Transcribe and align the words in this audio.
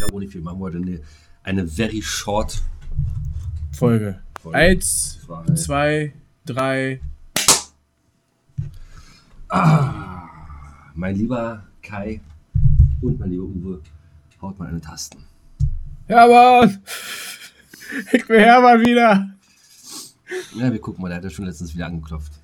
glaube 0.00 0.14
auch 0.14 0.20
nicht 0.20 0.32
viel. 0.32 0.40
Machen 0.40 0.58
wir 0.58 0.64
heute 0.64 0.78
eine, 0.78 1.00
eine 1.42 1.66
very 1.66 2.02
short 2.02 2.62
Folge. 3.72 4.20
Folge. 4.40 4.58
Eins, 4.58 5.18
Zwei. 5.26 5.54
zwei, 5.54 6.12
drei. 6.46 7.00
Mein 10.94 11.16
lieber 11.16 11.64
Kai 11.82 12.20
und 13.02 13.18
mein 13.18 13.30
lieber 13.30 13.44
Uwe, 13.44 13.82
haut 14.40 14.58
mal 14.58 14.68
eine 14.68 14.80
Tasten. 14.80 15.24
Hermann! 16.06 16.82
Ich 18.12 18.26
bin 18.26 18.38
Hermann 18.40 18.80
wieder. 18.80 19.30
Ja, 20.54 20.72
wir 20.72 20.80
gucken 20.80 21.02
mal, 21.02 21.08
der 21.08 21.16
hat 21.18 21.24
ja 21.24 21.30
schon 21.30 21.44
letztens 21.46 21.74
wieder 21.74 21.86
angeklopft. 21.86 22.39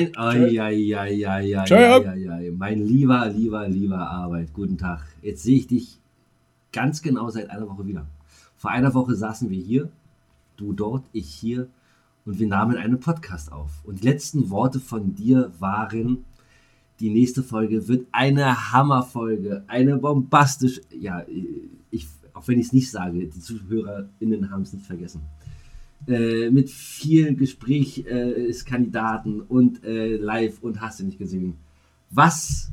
Mein, 0.00 0.16
ai, 0.16 0.48
mein 2.56 2.86
lieber, 2.86 3.28
lieber, 3.28 3.68
lieber 3.68 3.98
Arbeit, 3.98 4.52
guten 4.54 4.78
Tag. 4.78 5.04
Jetzt 5.20 5.42
sehe 5.42 5.56
ich 5.56 5.66
dich 5.66 6.00
ganz 6.72 7.02
genau 7.02 7.28
seit 7.28 7.50
einer 7.50 7.68
Woche 7.68 7.86
wieder. 7.86 8.06
Vor 8.56 8.70
einer 8.70 8.94
Woche 8.94 9.14
saßen 9.14 9.50
wir 9.50 9.60
hier, 9.60 9.90
du 10.56 10.72
dort, 10.72 11.04
ich 11.12 11.26
hier 11.26 11.68
und 12.24 12.38
wir 12.38 12.46
nahmen 12.46 12.76
einen 12.76 12.98
Podcast 12.98 13.52
auf. 13.52 13.84
Und 13.84 14.02
die 14.02 14.06
letzten 14.06 14.48
Worte 14.48 14.80
von 14.80 15.14
dir 15.14 15.52
waren, 15.58 16.24
die 17.00 17.10
nächste 17.10 17.42
Folge 17.42 17.86
wird 17.86 18.06
eine 18.12 18.72
Hammerfolge, 18.72 19.64
eine 19.66 19.98
bombastisch, 19.98 20.80
ja, 20.98 21.24
ich, 21.90 22.06
auch 22.32 22.48
wenn 22.48 22.58
ich 22.58 22.66
es 22.66 22.72
nicht 22.72 22.90
sage, 22.90 23.26
die 23.26 23.40
ZuhörerInnen 23.40 24.50
haben 24.50 24.62
es 24.62 24.72
nicht 24.72 24.86
vergessen 24.86 25.20
äh, 26.06 26.50
mit 26.50 26.70
vielen 26.70 27.36
Gesprächskandidaten 27.36 29.42
und 29.42 29.84
äh, 29.84 30.16
live 30.16 30.62
und 30.62 30.80
hast 30.80 31.00
du 31.00 31.04
nicht 31.04 31.18
gesehen. 31.18 31.54
Was, 32.10 32.70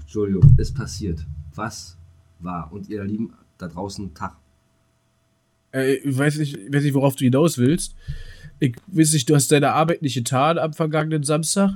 Entschuldigung, 0.00 0.54
ist 0.58 0.74
passiert? 0.74 1.24
Was 1.54 1.96
war? 2.40 2.72
Und 2.72 2.88
ihr 2.88 3.04
Lieben 3.04 3.32
da 3.56 3.66
draußen, 3.66 4.14
Tag. 4.14 4.36
Äh, 5.72 5.94
ich 5.94 6.16
weiß 6.16 6.38
nicht, 6.38 6.56
ich 6.56 6.72
weiß 6.72 6.84
nicht, 6.84 6.94
worauf 6.94 7.16
du 7.16 7.24
hinaus 7.24 7.58
willst. 7.58 7.94
Ich 8.60 8.76
weiß 8.88 9.12
nicht, 9.12 9.28
du 9.28 9.34
hast 9.34 9.50
deine 9.50 9.72
Arbeit 9.72 10.02
nicht 10.02 10.14
getan 10.14 10.58
am 10.58 10.72
vergangenen 10.72 11.22
Samstag. 11.22 11.72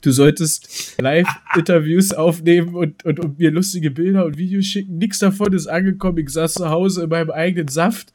Du 0.00 0.10
solltest 0.10 1.00
Live-Interviews 1.00 2.12
aufnehmen 2.12 2.74
und, 2.74 3.04
und, 3.04 3.20
und 3.20 3.38
mir 3.38 3.50
lustige 3.50 3.90
Bilder 3.90 4.26
und 4.26 4.36
Videos 4.36 4.66
schicken. 4.66 4.98
Nichts 4.98 5.18
davon 5.18 5.52
ist 5.52 5.66
angekommen. 5.66 6.18
Ich 6.18 6.30
saß 6.30 6.54
zu 6.54 6.68
Hause 6.68 7.04
in 7.04 7.10
meinem 7.10 7.30
eigenen 7.30 7.68
Saft 7.68 8.12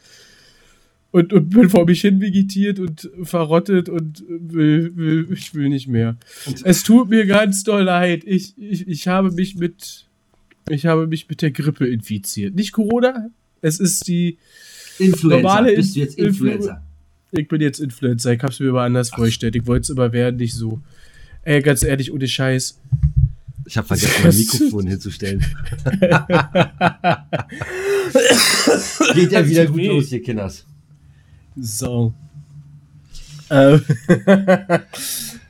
und, 1.12 1.34
und 1.34 1.50
bin 1.50 1.70
vor 1.70 1.86
mich 1.86 2.02
hin 2.02 2.22
vegetiert 2.22 2.80
und 2.80 3.10
verrottet 3.24 3.90
und 3.90 4.24
will, 4.28 4.92
will, 4.96 5.28
ich 5.32 5.54
will 5.56 5.70
nicht 5.70 5.88
mehr. 5.88 6.18
Es 6.64 6.84
tut 6.84 7.10
mir 7.10 7.26
ganz 7.26 7.64
doll 7.64 7.84
leid. 7.84 8.24
Ich, 8.26 8.54
ich, 8.58 8.88
ich 8.88 9.08
habe 9.08 9.32
mich 9.32 9.56
mit 9.56 10.06
ich 10.70 10.86
habe 10.86 11.08
mich 11.08 11.28
mit 11.28 11.42
der 11.42 11.50
Grippe 11.52 11.88
infiziert. 11.88 12.54
Nicht 12.54 12.74
Corona, 12.74 13.30
es 13.62 13.80
ist 13.80 14.08
die 14.08 14.38
Influencer. 15.00 15.38
Normale 15.42 15.74
Bist 15.76 15.96
du 15.96 16.00
jetzt 16.02 16.20
Influ- 16.20 16.28
Influencer? 16.28 16.84
ich 17.32 17.48
bin 17.48 17.62
jetzt 17.62 17.80
Influencer, 17.80 18.34
ich 18.34 18.44
hab's 18.44 18.60
mir 18.60 18.70
aber 18.70 18.84
anders 18.84 19.10
vorgestellt. 19.10 19.56
Ich 19.56 19.66
wollte 19.66 19.84
es 19.84 19.90
immer 19.90 20.14
werden, 20.14 20.36
nicht 20.36 20.54
so. 20.54 20.80
Ey, 21.42 21.62
ganz 21.64 21.82
ehrlich, 21.84 22.12
ohne 22.12 22.28
Scheiß. 22.28 22.80
Ich 23.66 23.78
habe 23.78 23.88
vergessen, 23.88 24.24
mein 24.24 24.38
Mikrofon 24.38 24.88
hinzustellen. 24.88 25.44
Geht 29.16 29.32
ja 29.32 29.48
wieder 29.48 29.66
gut 29.68 29.82
los 29.84 30.08
hier, 30.10 30.22
Kinders. 30.22 30.66
So. 31.62 32.14
Ähm. 33.50 33.82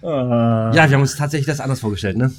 ah. 0.01 0.71
Ja, 0.73 0.87
wir 0.89 0.95
haben 0.95 1.01
uns 1.01 1.15
tatsächlich 1.15 1.47
das 1.47 1.59
anders 1.59 1.79
vorgestellt, 1.79 2.17
ne? 2.17 2.31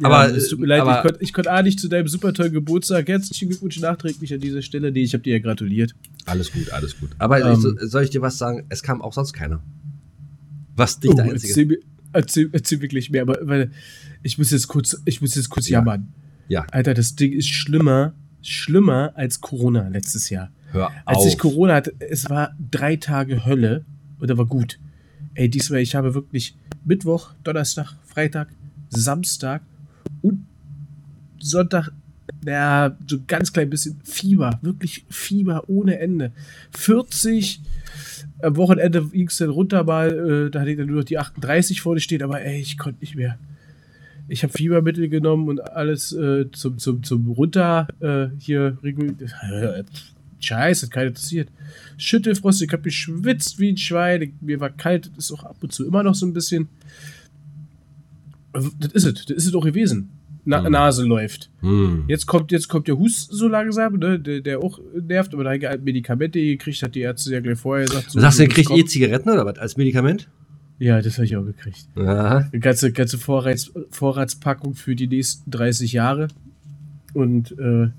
Ja, 0.00 0.06
aber, 0.08 0.34
es 0.34 0.48
tut 0.48 0.58
mir 0.58 0.66
leid, 0.66 0.80
aber- 0.80 0.98
ich 1.20 1.32
konnte 1.32 1.32
konnt 1.32 1.48
A 1.48 1.62
nicht 1.62 1.78
zu 1.78 1.88
deinem 1.88 2.08
super 2.08 2.32
tollen 2.32 2.52
Geburtstag. 2.52 3.08
Herzlichen 3.08 3.48
Glückwunsch 3.48 3.78
nachträglich 3.80 4.32
an 4.34 4.40
dieser 4.40 4.62
Stelle. 4.62 4.90
Nee, 4.90 5.02
ich 5.02 5.12
habe 5.14 5.22
dir 5.22 5.34
ja 5.34 5.38
gratuliert. 5.38 5.94
Alles 6.26 6.50
gut, 6.52 6.70
alles 6.70 6.98
gut. 6.98 7.10
Aber 7.18 7.40
Ähm. 7.40 7.52
ich, 7.54 7.58
so- 7.60 7.74
soll 7.86 8.04
ich 8.04 8.10
dir 8.10 8.22
was 8.22 8.38
sagen? 8.38 8.64
Es 8.68 8.82
kam 8.82 9.00
auch 9.02 9.12
sonst 9.12 9.32
keiner. 9.32 9.62
Was 10.76 10.98
der 11.00 11.10
Oh, 11.12 11.18
Einzige. 11.18 11.48
erzähl, 11.48 11.66
mir, 11.66 11.78
erzähl, 12.12 12.48
erzähl 12.52 12.80
wirklich 12.80 13.10
mehr, 13.10 13.22
aber 13.22 13.38
weil 13.42 13.70
ich 14.22 14.38
muss 14.38 14.50
jetzt 14.50 14.68
kurz, 14.68 14.96
ich 15.04 15.20
muss 15.20 15.34
jetzt 15.34 15.50
kurz 15.50 15.68
Ja. 15.68 15.78
jammern. 15.78 16.08
Ja, 16.48 16.66
Alter, 16.70 16.94
das 16.94 17.14
Ding 17.14 17.32
ist 17.32 17.48
schlimmer, 17.48 18.14
schlimmer 18.42 19.12
als 19.14 19.40
Corona 19.40 19.88
letztes 19.88 20.30
Jahr. 20.30 20.50
Hör 20.72 20.90
Als 21.04 21.18
auf. 21.18 21.26
ich 21.26 21.38
Corona 21.38 21.74
hatte, 21.74 21.94
es 21.98 22.28
war 22.28 22.54
drei 22.70 22.96
Tage 22.96 23.44
Hölle 23.44 23.84
und 24.18 24.28
da 24.28 24.36
war 24.36 24.46
gut. 24.46 24.78
Ey, 25.34 25.48
diesmal, 25.48 25.80
ich 25.80 25.94
habe 25.94 26.14
wirklich 26.14 26.56
Mittwoch, 26.84 27.32
Donnerstag, 27.44 27.94
Freitag, 28.04 28.48
Samstag 28.90 29.62
und 30.20 30.46
Sonntag, 31.38 31.92
ja, 32.44 32.96
so 33.06 33.16
ein 33.16 33.24
ganz 33.26 33.52
klein 33.52 33.70
bisschen 33.70 34.00
Fieber. 34.04 34.58
Wirklich 34.62 35.04
Fieber 35.08 35.68
ohne 35.68 35.98
Ende. 35.98 36.32
40, 36.72 37.60
am 38.42 38.56
Wochenende 38.56 39.04
ging 39.06 39.28
es 39.28 39.38
dann 39.38 39.50
runter 39.50 39.84
mal, 39.84 40.46
äh, 40.46 40.50
da 40.50 40.60
hatte 40.60 40.70
ich 40.70 40.76
dann 40.76 40.86
nur 40.86 40.98
noch 40.98 41.04
die 41.04 41.18
38 41.18 41.80
vorne 41.80 42.00
stehen, 42.00 42.22
aber 42.22 42.42
ey, 42.42 42.60
ich 42.60 42.78
konnte 42.78 43.00
nicht 43.00 43.14
mehr. 43.14 43.38
Ich 44.28 44.42
habe 44.42 44.52
Fiebermittel 44.52 45.08
genommen 45.08 45.48
und 45.48 45.60
alles 45.60 46.12
äh, 46.12 46.50
zum, 46.52 46.78
zum, 46.78 47.02
zum 47.02 47.30
runter 47.30 47.88
äh, 48.00 48.28
hier 48.38 48.78
reguliert. 48.82 49.34
Scheiße, 50.42 50.86
hat 50.86 50.92
keiner 50.92 51.08
interessiert. 51.08 51.48
Schüttelfrost, 51.96 52.62
ich 52.62 52.72
habe 52.72 52.82
geschwitzt 52.82 53.58
wie 53.58 53.70
ein 53.70 53.76
Schwein. 53.76 54.34
Mir 54.40 54.60
war 54.60 54.70
kalt, 54.70 55.10
das 55.16 55.26
ist 55.26 55.32
auch 55.32 55.44
ab 55.44 55.56
und 55.60 55.72
zu 55.72 55.86
immer 55.86 56.02
noch 56.02 56.14
so 56.14 56.26
ein 56.26 56.32
bisschen. 56.32 56.68
Das 58.52 58.92
ist 58.92 59.04
es, 59.04 59.14
das 59.26 59.36
ist 59.36 59.46
es 59.46 59.54
auch 59.54 59.64
gewesen. 59.64 60.10
Na, 60.44 60.60
Mhm. 60.60 60.72
Nase 60.72 61.04
läuft. 61.04 61.50
Hm. 61.60 62.04
Jetzt 62.08 62.26
kommt, 62.26 62.50
jetzt 62.50 62.68
kommt 62.68 62.88
der 62.88 62.98
Husten 62.98 63.34
so 63.34 63.46
langsam, 63.46 63.96
ne, 63.98 64.18
der, 64.18 64.40
der 64.40 64.58
auch 64.58 64.80
nervt, 65.00 65.32
aber 65.34 65.44
da 65.44 65.52
hat 65.52 65.62
er 65.62 65.70
halt 65.70 65.84
Medikamente 65.84 66.40
gekriegt, 66.40 66.82
hat 66.82 66.96
die 66.96 67.00
Ärzte 67.00 67.32
ja 67.32 67.38
gleich 67.40 67.58
vorher 67.58 67.86
gesagt. 67.86 68.10
So, 68.10 68.18
Sagst 68.20 68.40
du, 68.40 68.44
das 68.44 68.54
kriegt 68.54 68.70
eh 68.72 68.84
Zigaretten 68.84 69.30
oder 69.30 69.46
was 69.46 69.58
als 69.58 69.76
Medikament? 69.76 70.28
Ja, 70.80 71.00
das 71.00 71.14
habe 71.14 71.26
ich 71.26 71.36
auch 71.36 71.44
gekriegt. 71.44 71.86
Ja. 71.94 72.38
Eine 72.38 72.58
ganze, 72.58 72.90
ganze 72.90 73.18
Vorrats, 73.18 73.70
Vorratspackung 73.90 74.74
für 74.74 74.96
die 74.96 75.06
nächsten 75.06 75.48
30 75.48 75.92
Jahre. 75.92 76.26
Und 77.14 77.56
äh, 77.56 77.90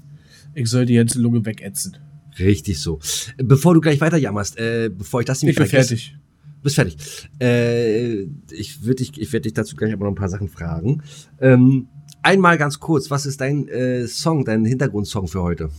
ich 0.53 0.67
soll 0.69 0.85
die 0.85 0.95
ganze 0.95 1.21
Lunge 1.21 1.45
wegätzen. 1.45 1.95
Richtig 2.39 2.79
so. 2.79 2.99
Bevor 3.37 3.73
du 3.73 3.81
gleich 3.81 4.01
weiter 4.01 4.17
jammerst, 4.17 4.57
äh, 4.57 4.89
bevor 4.89 5.19
ich 5.21 5.25
das 5.25 5.37
Ich 5.39 5.43
nämlich 5.43 5.57
bin 5.57 5.67
vergesse- 5.67 5.89
fertig. 5.97 6.17
Bist 6.63 6.75
fertig. 6.75 6.97
Äh, 7.41 8.21
ich 8.51 8.83
würde 8.83 8.95
dich, 9.03 9.19
ich 9.19 9.33
werde 9.33 9.43
dich 9.43 9.53
dazu 9.53 9.75
gleich 9.75 9.91
aber 9.91 10.05
noch 10.05 10.11
ein 10.13 10.15
paar 10.15 10.29
Sachen 10.29 10.47
fragen. 10.47 11.03
Ähm, 11.41 11.87
einmal 12.21 12.57
ganz 12.57 12.79
kurz, 12.79 13.11
was 13.11 13.25
ist 13.25 13.41
dein 13.41 13.67
äh, 13.67 14.07
Song, 14.07 14.45
dein 14.45 14.63
Hintergrundsong 14.63 15.27
für 15.27 15.41
heute? 15.43 15.69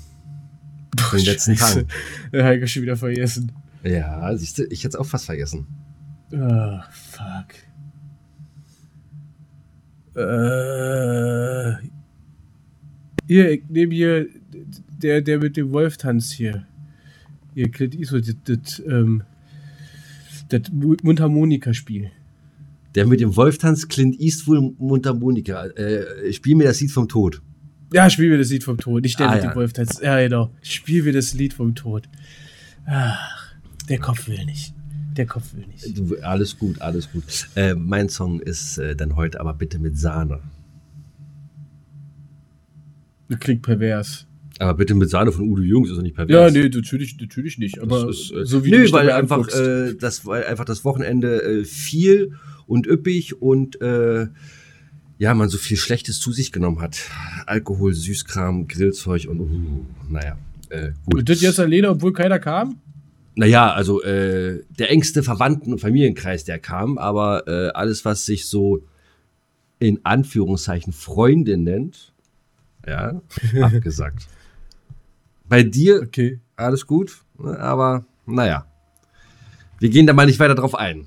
Von 0.98 1.19
den 1.19 1.25
letzten 1.26 1.56
Scheiße. 1.56 1.87
Hab 2.34 2.53
ich 2.56 2.71
schon 2.72 2.82
wieder 2.82 2.97
vergessen. 2.97 3.50
Ja, 3.82 4.36
siehst 4.36 4.59
du, 4.59 4.65
ich 4.66 4.81
hätte 4.84 4.97
es 4.97 4.97
auch 4.97 5.06
fast 5.06 5.25
vergessen. 5.25 5.66
Ah, 6.32 6.84
fuck. 6.91 7.54
Äh, 10.16 11.72
hier, 13.26 13.50
ich 13.53 13.62
nehme 13.69 13.94
hier 13.94 14.26
der, 15.03 15.21
der 15.22 15.38
mit 15.38 15.56
dem 15.56 15.72
Wolf-Tanz 15.72 16.32
hier. 16.32 16.66
Hier, 17.54 17.71
Clint 17.71 17.95
Eastwood, 17.95 18.27
das, 18.27 18.36
das, 18.45 18.83
ähm, 18.86 19.22
das 20.48 20.63
Mundharmonika-Spiel. 20.72 22.10
Der 22.95 23.07
mit 23.07 23.21
dem 23.21 23.34
Wolftanz 23.34 23.89
Clint 23.89 24.21
Eastwood 24.21 24.78
Mundharmonika. 24.78 25.66
Äh, 25.66 26.33
spiel 26.33 26.54
mir 26.54 26.65
das 26.65 26.80
Lied 26.80 26.92
vom 26.92 27.09
Tod. 27.09 27.42
Ja, 27.92 28.09
spiel 28.09 28.30
mir 28.30 28.39
das 28.39 28.51
Lied 28.51 28.65
vom 28.65 28.78
Tod. 28.78 29.03
Nicht 29.03 29.18
der 29.18 29.28
Ah, 29.30 29.34
mit 29.34 29.45
ja. 29.45 29.51
dem 29.51 29.57
Wolf-Tanz. 29.57 30.01
Ja, 30.01 30.21
genau. 30.21 30.51
Spiel 30.63 31.03
mir 31.03 31.13
das 31.13 31.34
Lied 31.34 31.54
vom 31.54 31.74
Tod. 31.74 32.09
Ach, 32.86 33.54
der 33.89 33.98
Kopf 33.98 34.28
will 34.28 34.45
nicht. 34.45 34.74
Der 35.16 35.27
Kopf 35.27 35.54
will 35.54 35.66
nicht. 35.66 35.97
Du, 35.97 36.16
alles 36.22 36.59
gut, 36.59 36.80
alles 36.80 37.10
gut. 37.10 37.24
Äh, 37.54 37.74
mein 37.74 38.09
Song 38.09 38.41
ist 38.41 38.78
äh, 38.78 38.97
dann 38.97 39.16
heute 39.16 39.41
aber 39.41 39.54
bitte 39.54 39.78
mit 39.78 39.97
Sahne. 39.98 40.41
Das 43.28 43.39
klingt 43.39 43.63
pervers. 43.63 44.27
Aber 44.59 44.74
bitte 44.74 44.95
mit 44.95 45.10
Sahne 45.10 45.33
von 45.33 45.48
Udo 45.48 45.62
Jürgens 45.62 45.91
ist 45.91 45.97
doch 45.97 46.03
nicht 46.03 46.16
Ja, 46.16 46.24
pervers. 46.24 46.53
nee, 46.53 46.68
natürlich, 46.68 47.16
natürlich 47.21 47.59
nicht. 47.59 47.80
Aber 47.80 48.09
ist, 48.09 48.33
äh, 48.33 48.45
so 48.45 48.65
wie 48.65 48.71
dich 48.71 48.92
weil 48.92 49.10
einfach, 49.10 49.48
äh, 49.48 49.95
das, 49.95 50.24
weil 50.27 50.45
einfach 50.45 50.65
das 50.65 50.84
Wochenende 50.84 51.42
äh, 51.42 51.65
viel 51.65 52.33
und 52.66 52.86
üppig 52.86 53.41
und 53.42 53.80
äh, 53.80 54.28
ja, 55.18 55.34
man 55.34 55.48
so 55.48 55.59
viel 55.59 55.77
Schlechtes 55.77 56.21
zu 56.21 56.33
sich 56.33 56.53
genommen 56.53 56.80
hat. 56.80 56.98
Alkohol, 57.47 57.95
Süßkram, 57.95 58.68
Grillzeug 58.68 59.27
und 59.28 59.41
uh, 59.41 59.84
naja, 60.09 60.36
äh, 60.71 60.91
gut. 61.04 61.21
Und 61.21 61.28
das 61.28 61.41
jetzt 61.41 61.59
alleine, 61.60 61.91
obwohl 61.91 62.12
keiner 62.12 62.39
kam? 62.39 62.80
naja, 63.36 63.72
also 63.72 64.01
äh, 64.03 64.62
der 64.78 64.91
engste 64.92 65.24
Verwandten- 65.24 65.72
und 65.72 65.80
Familienkreis, 65.80 66.45
der 66.45 66.60
kam, 66.60 66.98
aber 66.98 67.72
alles, 67.74 68.04
was 68.04 68.24
sich 68.27 68.47
so 68.47 68.84
in 69.80 69.98
Anführungszeichen 70.04 70.92
Freunde 70.92 71.56
nennt, 71.56 72.12
ja, 72.86 73.21
abgesagt. 73.60 74.28
Bei 75.54 75.62
dir 75.62 76.03
Okay. 76.03 76.41
alles 76.56 76.84
gut, 76.86 77.18
ne, 77.39 77.56
aber 77.60 78.04
naja. 78.27 78.66
Wir 79.78 79.89
gehen 79.91 80.06
da 80.06 80.12
mal 80.12 80.27
nicht 80.27 80.41
weiter 80.41 80.54
drauf 80.56 80.74
ein. 80.74 81.06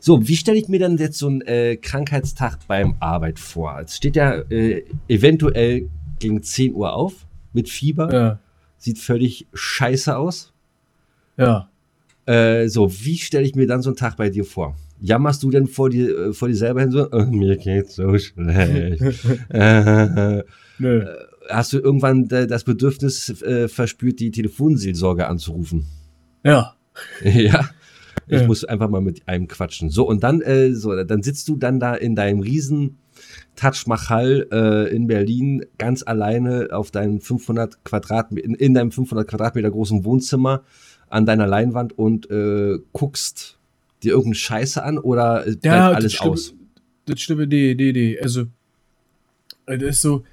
So, 0.00 0.28
wie 0.28 0.36
stelle 0.36 0.58
ich 0.58 0.68
mir 0.68 0.78
dann 0.78 0.98
jetzt 0.98 1.18
so 1.18 1.26
einen 1.28 1.40
äh, 1.42 1.76
Krankheitstag 1.76 2.58
beim 2.68 2.96
Arbeit 3.00 3.38
vor? 3.38 3.80
Es 3.82 3.96
steht 3.96 4.14
ja 4.16 4.34
äh, 4.50 4.84
eventuell 5.08 5.88
gegen 6.18 6.42
10 6.42 6.74
Uhr 6.74 6.92
auf 6.92 7.26
mit 7.54 7.68
Fieber, 7.70 8.12
Ja. 8.12 8.38
sieht 8.76 8.98
völlig 8.98 9.46
scheiße 9.54 10.16
aus. 10.16 10.52
Ja. 11.38 11.70
Äh, 12.26 12.68
so, 12.68 12.92
wie 12.92 13.16
stelle 13.16 13.46
ich 13.46 13.54
mir 13.54 13.66
dann 13.66 13.80
so 13.82 13.88
einen 13.90 13.96
Tag 13.96 14.16
bei 14.18 14.28
dir 14.28 14.44
vor? 14.44 14.76
Jammerst 15.00 15.42
du 15.42 15.50
denn 15.50 15.66
vor 15.66 15.88
dir, 15.90 16.18
äh, 16.28 16.32
vor 16.34 16.48
dir 16.48 16.56
selber 16.56 16.80
hin 16.82 16.90
so, 16.90 17.08
oh, 17.10 17.24
mir 17.26 17.56
geht's 17.56 17.96
so 17.96 18.16
schlecht. 18.18 19.00
äh, 19.48 20.42
Nö. 20.78 21.06
Hast 21.48 21.72
du 21.72 21.78
irgendwann 21.78 22.28
äh, 22.30 22.46
das 22.46 22.64
Bedürfnis 22.64 23.42
äh, 23.42 23.68
verspürt, 23.68 24.20
die 24.20 24.30
Telefonseelsorge 24.30 25.26
anzurufen? 25.26 25.86
Ja. 26.44 26.74
ja. 27.24 27.68
Ich 28.28 28.40
Ja. 28.40 28.46
muss 28.46 28.64
einfach 28.64 28.88
mal 28.88 29.00
mit 29.02 29.28
einem 29.28 29.46
quatschen. 29.46 29.90
So, 29.90 30.08
und 30.08 30.22
dann, 30.24 30.40
äh, 30.40 30.72
so, 30.74 31.04
dann 31.04 31.22
sitzt 31.22 31.48
du 31.48 31.56
dann 31.56 31.78
da 31.78 31.94
in 31.94 32.16
deinem 32.16 32.40
riesen 32.40 32.98
Taj 33.54 33.84
Mahal 33.86 34.46
äh, 34.50 34.94
in 34.94 35.06
Berlin 35.06 35.64
ganz 35.78 36.02
alleine 36.02 36.68
auf 36.72 36.90
deinem 36.90 37.20
500 37.20 37.84
Quadratmeter, 37.84 38.44
in, 38.46 38.54
in 38.54 38.74
deinem 38.74 38.90
500 38.90 39.26
Quadratmeter 39.28 39.70
großen 39.70 40.04
Wohnzimmer 40.04 40.64
an 41.08 41.24
deiner 41.24 41.46
Leinwand 41.46 41.96
und 41.98 42.28
äh, 42.30 42.78
guckst 42.92 43.58
dir 44.02 44.10
irgendeine 44.10 44.34
Scheiße 44.34 44.82
an 44.82 44.98
oder 44.98 45.42
bleibt 45.44 45.64
Ja, 45.64 45.90
alles 45.92 46.04
das 46.04 46.12
Schlimme, 46.14 46.32
aus? 46.32 46.54
Das 47.06 47.20
Schlimme, 47.20 47.46
nee, 47.46 47.74
nee, 47.78 47.92
nee. 47.92 48.18
Also, 48.20 48.42
äh, 49.66 49.78
das 49.78 49.90
ist 49.90 50.02
so, 50.02 50.24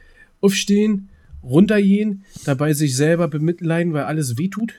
aufstehen, 0.44 1.10
runtergehen, 1.42 2.24
dabei 2.45 2.74
sich 2.74 2.95
selber 2.95 3.28
bemitleiden, 3.28 3.94
weil 3.94 4.04
alles 4.04 4.38
wehtut. 4.38 4.74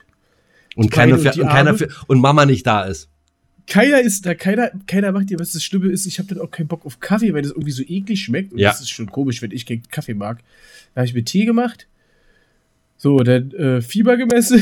Und 0.75 0.91
keiner, 0.91 1.15
und 1.17 1.25
und, 1.25 1.47
keiner 1.47 1.75
für, 1.75 1.89
und 2.07 2.19
Mama 2.19 2.45
nicht 2.45 2.65
da 2.67 2.83
ist. 2.83 3.09
Keiner 3.67 3.99
ist 4.01 4.25
da, 4.25 4.35
keiner, 4.35 4.71
keiner 4.85 5.11
macht 5.11 5.29
dir, 5.29 5.39
was 5.39 5.53
das 5.53 5.63
Schlimme 5.63 5.87
ist, 5.87 6.05
ich 6.05 6.19
habe 6.19 6.33
dann 6.33 6.39
auch 6.39 6.51
keinen 6.51 6.67
Bock 6.67 6.85
auf 6.85 6.99
Kaffee, 6.99 7.33
weil 7.33 7.41
das 7.41 7.51
irgendwie 7.51 7.71
so 7.71 7.81
eklig 7.83 8.21
schmeckt. 8.21 8.53
Und 8.53 8.59
Ja. 8.59 8.69
das 8.69 8.81
ist 8.81 8.89
schon 8.89 9.07
komisch, 9.07 9.41
wenn 9.41 9.51
ich 9.51 9.65
keinen 9.65 9.83
Kaffee 9.89 10.13
mag. 10.13 10.39
Da 10.93 11.01
habe 11.01 11.07
ich 11.07 11.13
mir 11.15 11.23
Tee 11.23 11.45
gemacht. 11.45 11.87
So, 12.97 13.19
dann 13.19 13.51
äh, 13.51 13.81
Fieber 13.81 14.17
gemessen, 14.17 14.61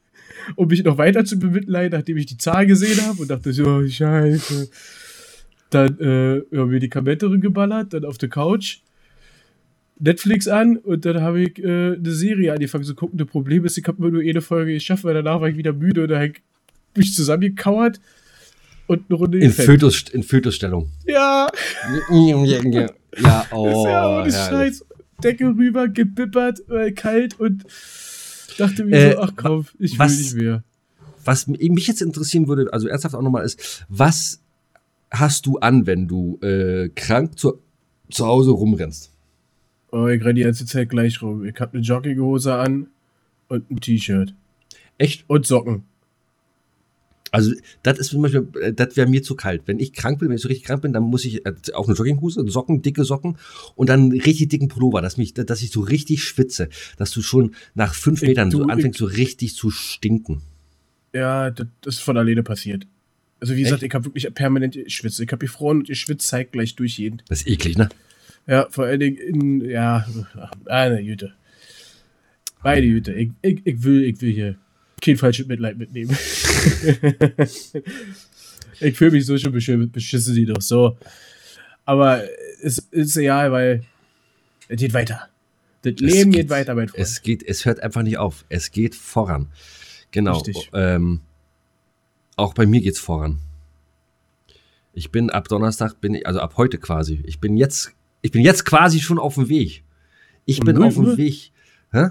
um 0.56 0.68
mich 0.68 0.84
noch 0.84 0.98
weiter 0.98 1.24
zu 1.24 1.38
bemitleiden, 1.38 1.98
nachdem 1.98 2.16
ich 2.16 2.26
die 2.26 2.38
Zahl 2.38 2.66
gesehen 2.66 3.04
habe 3.06 3.22
und 3.22 3.28
dachte 3.30 3.52
so, 3.52 3.64
oh, 3.64 3.86
scheiße. 3.88 4.70
Dann 5.70 5.98
äh, 5.98 6.36
ja, 6.54 6.64
Medikamente 6.66 7.28
geballert, 7.40 7.92
dann 7.94 8.04
auf 8.04 8.18
der 8.18 8.28
Couch. 8.28 8.78
Netflix 9.98 10.48
an 10.48 10.76
und 10.76 11.04
dann 11.04 11.20
habe 11.20 11.42
ich 11.42 11.58
äh, 11.58 11.94
eine 11.94 12.10
Serie 12.10 12.52
angefangen 12.52 12.84
zu 12.84 12.94
gucken. 12.94 13.18
Das 13.18 13.28
Problem 13.28 13.64
ist, 13.64 13.78
ich 13.78 13.86
habe 13.86 13.98
immer 13.98 14.10
nur 14.10 14.22
eine 14.22 14.40
Folge 14.40 14.72
geschafft, 14.74 15.04
weil 15.04 15.14
danach 15.14 15.40
war 15.40 15.48
ich 15.48 15.56
wieder 15.56 15.72
müde 15.72 16.02
und 16.02 16.08
da 16.08 16.16
habe 16.16 16.26
ich 16.28 16.42
mich 16.96 17.14
zusammengekauert 17.14 18.00
und 18.86 19.04
eine 19.08 19.16
Runde 19.18 19.38
In. 19.38 19.52
Fötus, 19.52 20.04
in 20.12 20.22
Fötusstellung. 20.22 20.90
Ja, 21.06 21.46
ja, 22.10 22.36
oh. 22.42 22.44
ist 22.44 23.18
ja 23.20 23.46
ohne 23.52 23.90
herrlich. 23.90 24.34
Scheiß. 24.34 24.84
Decke 25.22 25.46
rüber, 25.46 25.88
gebippert, 25.88 26.58
äh, 26.68 26.90
kalt 26.92 27.38
und 27.38 27.64
dachte 28.58 28.84
mir 28.84 28.96
Äh, 28.96 29.12
so, 29.12 29.18
ach 29.20 29.32
komm, 29.36 29.66
ich 29.78 29.92
will 29.92 29.98
was- 30.00 30.18
nicht 30.18 30.34
mehr. 30.34 30.64
Was 31.26 31.46
mich 31.46 31.86
jetzt 31.86 32.02
interessieren 32.02 32.48
würde, 32.48 32.70
also 32.72 32.86
ernsthaft 32.86 33.14
auch 33.14 33.22
nochmal 33.22 33.46
ist, 33.46 33.86
was 33.88 34.42
hast 35.10 35.46
du 35.46 35.56
an, 35.58 35.86
wenn 35.86 36.06
du 36.06 36.38
äh, 36.42 36.90
krank 36.94 37.38
zu, 37.38 37.62
zu 38.10 38.26
Hause 38.26 38.50
rumrennst? 38.50 39.10
Oh, 39.94 40.08
ich 40.08 40.20
renne 40.24 40.34
die 40.34 40.42
ganze 40.42 40.66
Zeit 40.66 40.88
gleich 40.88 41.22
rum. 41.22 41.44
Ich 41.44 41.54
habe 41.60 41.74
eine 41.74 41.82
Jogginghose 41.86 42.52
an 42.52 42.88
und 43.46 43.70
ein 43.70 43.78
T-Shirt. 43.80 44.34
Echt? 44.98 45.22
Und 45.28 45.46
Socken. 45.46 45.84
Also, 47.30 47.52
das 47.84 48.00
ist 48.00 48.08
zum 48.08 48.22
Beispiel, 48.22 48.48
äh, 48.60 48.72
das 48.72 48.96
wäre 48.96 49.08
mir 49.08 49.22
zu 49.22 49.36
kalt. 49.36 49.62
Wenn 49.66 49.78
ich 49.78 49.92
krank 49.92 50.18
bin, 50.18 50.28
wenn 50.30 50.34
ich 50.36 50.42
so 50.42 50.48
richtig 50.48 50.66
krank 50.66 50.82
bin, 50.82 50.92
dann 50.92 51.04
muss 51.04 51.24
ich 51.24 51.46
äh, 51.46 51.52
auch 51.74 51.86
eine 51.86 51.96
Jogginghose, 51.96 52.44
Socken, 52.48 52.82
dicke 52.82 53.04
Socken 53.04 53.36
und 53.76 53.88
dann 53.88 54.00
einen 54.00 54.20
richtig 54.20 54.48
dicken 54.48 54.66
Pullover, 54.66 55.00
dass, 55.00 55.16
mich, 55.16 55.32
dass 55.32 55.62
ich 55.62 55.70
so 55.70 55.80
richtig 55.82 56.24
schwitze, 56.24 56.70
dass 56.96 57.12
du 57.12 57.22
schon 57.22 57.54
nach 57.74 57.94
fünf 57.94 58.20
Ich- 58.22 58.28
Metern 58.30 58.50
so 58.50 58.64
du, 58.64 58.70
anfängst, 58.70 58.98
so 58.98 59.04
richtig 59.04 59.54
zu 59.54 59.70
stinken. 59.70 60.42
Ja, 61.12 61.52
das, 61.52 61.68
ist 61.86 62.00
von 62.00 62.16
alleine 62.16 62.42
passiert. 62.42 62.88
Also 63.38 63.54
wie 63.54 63.58
Echt? 63.60 63.66
gesagt, 63.66 63.82
ich 63.84 63.94
habe 63.94 64.06
wirklich 64.06 64.34
permanent 64.34 64.74
geschwitzt. 64.74 65.20
Ich 65.20 65.28
habe 65.30 65.38
gefroren 65.46 65.78
und 65.78 65.86
geschwitzt 65.86 66.26
zeitgleich 66.26 66.74
durch 66.74 66.98
jeden. 66.98 67.22
Das 67.28 67.42
ist 67.42 67.46
eklig, 67.46 67.78
ne? 67.78 67.88
Ja, 68.46 68.66
vor 68.70 68.84
allen 68.84 69.00
Dingen 69.00 69.16
in, 69.16 69.64
ja, 69.68 70.06
ach, 70.38 70.52
meine 70.64 71.02
Güte. 71.02 71.32
Meine 72.62 72.86
Güte, 72.86 73.12
ich, 73.12 73.30
ich, 73.42 73.60
ich 73.64 73.82
will, 73.82 74.04
ich 74.04 74.20
will 74.20 74.32
hier 74.32 74.56
kein 75.00 75.16
falsches 75.16 75.46
Mitleid 75.46 75.76
mitnehmen. 75.76 76.10
ich 78.80 78.96
fühle 78.96 79.10
mich 79.12 79.26
so 79.26 79.36
schon 79.38 79.52
beschissen, 79.52 79.90
beschissen 79.90 80.34
die 80.34 80.46
doch 80.46 80.62
so. 80.62 80.96
Aber 81.84 82.22
es 82.62 82.78
ist 82.78 83.16
egal, 83.16 83.52
weil 83.52 83.84
es 84.68 84.78
geht 84.78 84.94
weiter. 84.94 85.28
Das 85.82 85.94
Leben 85.96 86.32
geht, 86.32 86.48
weiter, 86.48 86.74
mein 86.74 86.88
Freund. 86.88 87.02
Es 87.02 87.20
geht, 87.20 87.42
es 87.42 87.66
hört 87.66 87.80
einfach 87.80 88.02
nicht 88.02 88.16
auf. 88.16 88.46
Es 88.48 88.70
geht 88.70 88.94
voran. 88.94 89.52
Genau. 90.10 90.42
Ähm, 90.72 91.20
auch 92.36 92.54
bei 92.54 92.64
mir 92.64 92.80
geht's 92.80 92.98
voran. 92.98 93.40
Ich 94.94 95.10
bin 95.10 95.28
ab 95.30 95.48
Donnerstag, 95.48 96.00
bin 96.00 96.14
ich, 96.14 96.26
also 96.26 96.40
ab 96.40 96.54
heute 96.56 96.78
quasi. 96.78 97.22
Ich 97.26 97.40
bin 97.40 97.56
jetzt, 97.56 97.92
ich 98.24 98.30
bin 98.32 98.42
jetzt 98.42 98.64
quasi 98.64 99.00
schon 99.00 99.18
auf 99.18 99.34
dem 99.34 99.50
Weg. 99.50 99.84
Ich 100.46 100.60
Um 100.60 100.64
bin 100.64 100.82
auf 100.82 100.94
dem? 100.94 101.16
Weg. 101.18 101.52
Hä? 101.92 102.06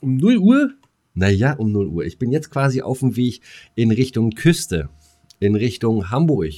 um 0.00 0.16
0 0.18 0.36
Uhr? 0.36 0.70
Naja, 1.14 1.54
um 1.54 1.72
0 1.72 1.86
Uhr. 1.86 2.04
Ich 2.04 2.18
bin 2.18 2.30
jetzt 2.30 2.50
quasi 2.50 2.82
auf 2.82 2.98
dem 3.00 3.16
Weg 3.16 3.40
in 3.74 3.90
Richtung 3.90 4.32
Küste, 4.32 4.90
in 5.40 5.54
Richtung 5.56 6.10
Hamburg, 6.10 6.52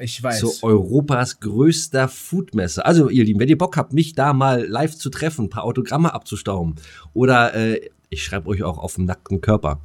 Ich 0.00 0.22
weiß. 0.22 0.38
zu 0.38 0.52
Europas 0.62 1.40
größter 1.40 2.06
Foodmesse. 2.06 2.86
Also, 2.86 3.08
ihr 3.10 3.24
Lieben, 3.24 3.40
wenn 3.40 3.48
ihr 3.48 3.58
Bock 3.58 3.76
habt, 3.76 3.92
mich 3.92 4.14
da 4.14 4.32
mal 4.32 4.64
live 4.64 4.94
zu 4.94 5.10
treffen, 5.10 5.46
ein 5.46 5.50
paar 5.50 5.64
Autogramme 5.64 6.14
abzustauben 6.14 6.76
oder 7.14 7.52
äh, 7.54 7.80
ich 8.10 8.22
schreibe 8.22 8.46
euch 8.48 8.62
auch 8.62 8.78
auf 8.78 8.94
dem 8.94 9.06
nackten 9.06 9.40
Körper 9.40 9.80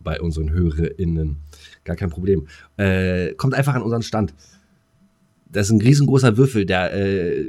bei 0.00 0.20
unseren 0.22 0.48
HörerInnen. 0.50 1.36
Gar 1.84 1.96
kein 1.96 2.08
Problem. 2.08 2.46
Äh, 2.78 3.34
kommt 3.34 3.52
einfach 3.52 3.74
an 3.74 3.82
unseren 3.82 4.02
Stand. 4.02 4.32
Das 5.50 5.66
ist 5.68 5.72
ein 5.72 5.80
riesengroßer 5.80 6.36
Würfel, 6.36 6.66
der, 6.66 6.92
äh, 6.94 7.44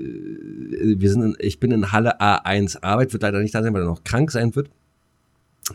wir 0.98 1.10
sind 1.10 1.24
in, 1.24 1.36
ich 1.39 1.60
bin 1.60 1.72
in 1.72 1.92
Halle 1.92 2.22
A1 2.22 2.82
Arbeit, 2.84 3.12
wird 3.13 3.24
leider 3.24 3.39
nicht 3.42 3.56
da 3.56 3.63
sein, 3.63 3.74
weil 3.74 3.82
er 3.82 3.88
noch 3.88 4.04
krank 4.04 4.32
sein 4.32 4.56
wird. 4.56 4.70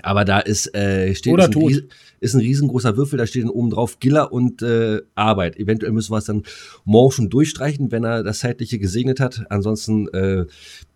Aber 0.02 0.24
da 0.24 0.38
ist, 0.38 0.74
äh, 0.74 1.14
steht 1.14 1.34
Oder 1.34 1.50
ist, 1.50 1.56
ein 1.56 1.62
ries- 1.62 1.82
ist 2.20 2.34
ein 2.34 2.40
riesengroßer 2.40 2.96
Würfel, 2.96 3.18
da 3.18 3.26
steht 3.26 3.42
dann 3.42 3.50
oben 3.50 3.68
drauf 3.70 3.98
Giller 4.00 4.32
und 4.32 4.62
äh, 4.62 5.02
Arbeit. 5.14 5.58
Eventuell 5.58 5.92
müssen 5.92 6.12
wir 6.12 6.18
es 6.18 6.24
dann 6.24 6.44
morgen 6.84 7.12
schon 7.12 7.28
durchstreichen, 7.28 7.92
wenn 7.92 8.04
er 8.04 8.22
das 8.22 8.38
Zeitliche 8.38 8.78
gesegnet 8.78 9.20
hat. 9.20 9.44
Ansonsten 9.50 10.08
äh, 10.14 10.46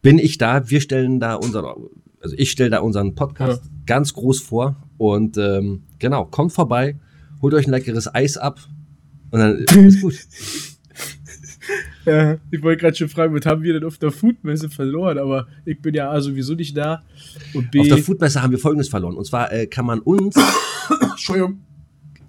bin 0.00 0.18
ich 0.18 0.38
da. 0.38 0.70
Wir 0.70 0.80
stellen 0.80 1.20
da 1.20 1.34
unseren, 1.34 1.88
also 2.20 2.34
ich 2.38 2.50
stelle 2.50 2.70
da 2.70 2.78
unseren 2.78 3.14
Podcast 3.14 3.62
ganz 3.86 4.14
groß 4.14 4.40
vor. 4.40 4.76
Und 4.96 5.36
ähm, 5.36 5.82
genau, 5.98 6.24
kommt 6.24 6.52
vorbei, 6.54 6.96
holt 7.42 7.52
euch 7.52 7.66
ein 7.66 7.72
leckeres 7.72 8.14
Eis 8.14 8.38
ab 8.38 8.60
und 9.30 9.40
dann 9.40 9.58
ist 9.86 10.00
gut. 10.00 10.14
Ja, 12.06 12.38
ich 12.50 12.62
wollte 12.62 12.80
gerade 12.80 12.96
schon 12.96 13.08
fragen, 13.08 13.34
was 13.34 13.44
haben 13.46 13.62
wir 13.62 13.72
denn 13.74 13.84
auf 13.84 13.98
der 13.98 14.12
Foodmesse 14.12 14.70
verloren? 14.70 15.18
Aber 15.18 15.46
ich 15.64 15.80
bin 15.80 15.94
ja 15.94 16.10
A 16.10 16.20
sowieso 16.20 16.54
nicht 16.54 16.76
da. 16.76 17.02
Und 17.52 17.70
B. 17.72 17.80
Auf 17.80 17.88
der 17.88 17.98
Foodmesse 17.98 18.42
haben 18.42 18.52
wir 18.52 18.58
Folgendes 18.58 18.88
verloren. 18.88 19.16
Und 19.16 19.26
zwar 19.26 19.52
äh, 19.52 19.66
kann 19.66 19.84
man 19.86 19.98
uns, 19.98 20.36
Entschuldigung. 21.10 21.58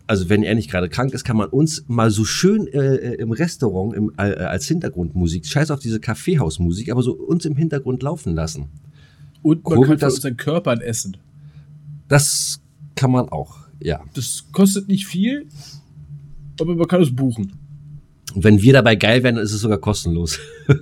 also 0.07 0.29
wenn 0.29 0.41
er 0.43 0.55
nicht 0.55 0.72
gerade 0.72 0.89
krank 0.89 1.13
ist, 1.13 1.24
kann 1.24 1.38
man 1.38 1.50
uns 1.50 1.86
mal 1.88 2.10
so 2.10 2.25
schön 2.25 2.65
äh, 2.67 2.96
äh, 2.96 3.13
im 3.15 3.31
Restaurant 3.31 3.93
im, 3.96 4.12
äh, 4.17 4.22
als 4.34 4.67
Hintergrundmusik, 4.67 5.46
scheiß 5.46 5.69
auf 5.72 5.79
diese 5.79 6.00
Kaffeehausmusik, 6.00 6.89
aber 6.91 7.03
so 7.03 7.13
uns 7.13 7.46
im 7.46 7.55
Hintergrund 7.55 8.01
laufen 8.01 8.34
lassen. 8.34 8.69
Und 9.43 9.63
man 9.63 9.75
Kurbelt 9.75 10.00
kann 10.00 10.07
das- 10.07 10.15
unseren 10.15 10.38
Körpern 10.38 10.81
essen. 10.81 11.17
Das 12.07 12.62
kann 12.96 13.12
man 13.12 13.29
auch, 13.29 13.57
ja. 13.79 14.03
Das 14.15 14.46
kostet 14.51 14.88
nicht 14.88 15.05
viel, 15.05 15.46
aber 16.60 16.75
man 16.75 16.88
kann 16.88 17.01
es 17.01 17.15
buchen. 17.15 17.51
Und 18.38 18.44
wenn 18.44 18.62
wir 18.62 18.72
dabei 18.72 18.96
geil 18.96 19.24
werden, 19.24 19.38
dann 19.38 19.46
ist 19.46 19.51
es 19.51 19.62
sogar 19.62 19.79
kostenlos. 19.79 20.39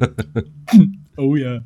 Oh 1.17 1.37
ja. 1.37 1.61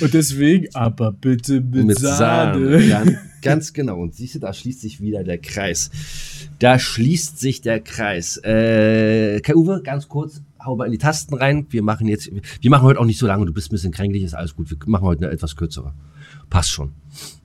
Und 0.00 0.12
deswegen, 0.12 0.66
aber 0.74 1.12
bitte 1.12 1.60
mit, 1.60 2.00
Sahne. 2.00 2.84
Ja, 2.84 3.04
ganz 3.42 3.72
genau. 3.72 4.00
Und 4.00 4.16
siehst 4.16 4.34
du, 4.34 4.40
da 4.40 4.52
schließt 4.52 4.80
sich 4.80 5.00
wieder 5.00 5.22
der 5.22 5.38
Kreis. 5.38 5.92
Da 6.58 6.80
schließt 6.80 7.38
sich 7.38 7.60
der 7.60 7.78
Kreis. 7.78 8.38
Äh, 8.38 9.40
Kai 9.42 9.54
Uwe, 9.54 9.82
ganz 9.84 10.08
kurz, 10.08 10.42
hau 10.58 10.74
mal 10.74 10.86
in 10.86 10.90
die 10.90 10.98
Tasten 10.98 11.34
rein. 11.34 11.68
Wir 11.70 11.84
machen 11.84 12.08
jetzt, 12.08 12.28
wir 12.28 12.70
machen 12.70 12.82
heute 12.82 12.98
auch 12.98 13.04
nicht 13.04 13.20
so 13.20 13.28
lange. 13.28 13.46
Du 13.46 13.52
bist 13.52 13.68
ein 13.68 13.76
bisschen 13.76 13.92
kränklich, 13.92 14.24
ist 14.24 14.34
alles 14.34 14.56
gut. 14.56 14.68
Wir 14.68 14.76
machen 14.86 15.04
heute 15.04 15.26
eine 15.26 15.32
etwas 15.32 15.54
kürzere. 15.54 15.94
Passt 16.50 16.70
schon. 16.70 16.90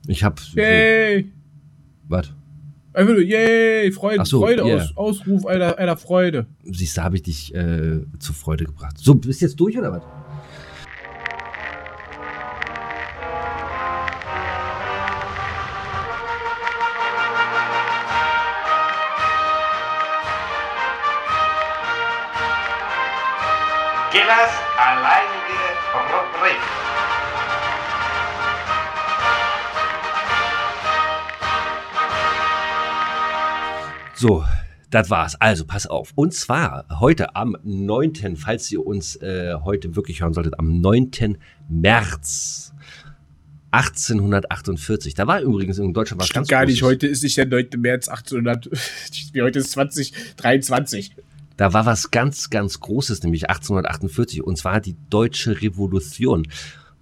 Ich 0.08 0.24
hab, 0.24 0.39
so, 0.39 0.58
Yay! 0.58 1.32
was? 2.08 2.34
Einfach 2.94 3.14
nur, 3.14 3.24
yay, 3.24 3.92
Freude, 3.92 4.22
Ach 4.22 4.26
so, 4.28 4.40
Freude, 4.40 4.64
yeah. 4.64 4.76
aus, 4.76 4.96
Ausruf 4.96 5.48
einer, 5.48 5.80
einer 5.80 5.98
Freude. 5.98 6.46
Siehst 6.64 6.96
du, 6.96 7.02
habe 7.02 7.16
ich 7.16 7.24
dich 7.24 7.54
äh, 7.56 8.02
zur 8.20 8.36
Freude 8.36 8.66
gebracht. 8.66 8.98
So, 9.00 9.16
bist 9.16 9.42
du 9.42 9.46
jetzt 9.46 9.60
durch 9.60 9.76
oder 9.76 9.92
was? 9.92 10.04
Gillers 24.12 24.52
alleinige 24.78 25.64
Rubrik. 25.96 26.93
So, 34.24 34.46
das 34.89 35.10
war's. 35.10 35.36
Also, 35.36 35.65
pass 35.65 35.86
auf. 35.86 36.13
Und 36.15 36.34
zwar 36.34 36.86
heute 37.01 37.36
am 37.36 37.58
9., 37.62 38.38
falls 38.38 38.72
ihr 38.72 38.88
uns 38.88 39.18
äh, 39.18 39.56
heute 39.65 39.98
wirklich 39.98 40.22
hören 40.22 40.32
solltet, 40.32 40.58
am 40.60 40.80
9. 40.80 41.38
März 41.68 42.74
1848. 43.72 45.13
Da 45.13 45.27
war 45.27 45.42
übrigens 45.42 45.77
in 45.77 45.94
Deutschland 45.94 46.22
was 46.22 46.30
Stimmt 46.30 46.48
gar 46.48 46.65
nicht, 46.65 46.80
Großes. 46.80 46.89
heute 46.89 47.08
ist 47.08 47.22
nicht 47.22 47.36
der 47.36 47.48
9. 47.48 47.72
März 47.80 48.08
1800, 48.08 48.70
wie 49.34 49.42
heute 49.42 49.60
ist 49.60 49.72
2023. 49.72 51.18
Da 51.58 51.74
war 51.74 51.86
was 51.86 52.10
ganz, 52.10 52.50
ganz 52.50 52.80
Großes, 52.80 53.24
nämlich 53.24 53.50
1848, 53.50 54.42
und 54.42 54.58
zwar 54.58 54.80
die 54.80 54.96
Deutsche 55.10 55.62
Revolution. 55.62 56.48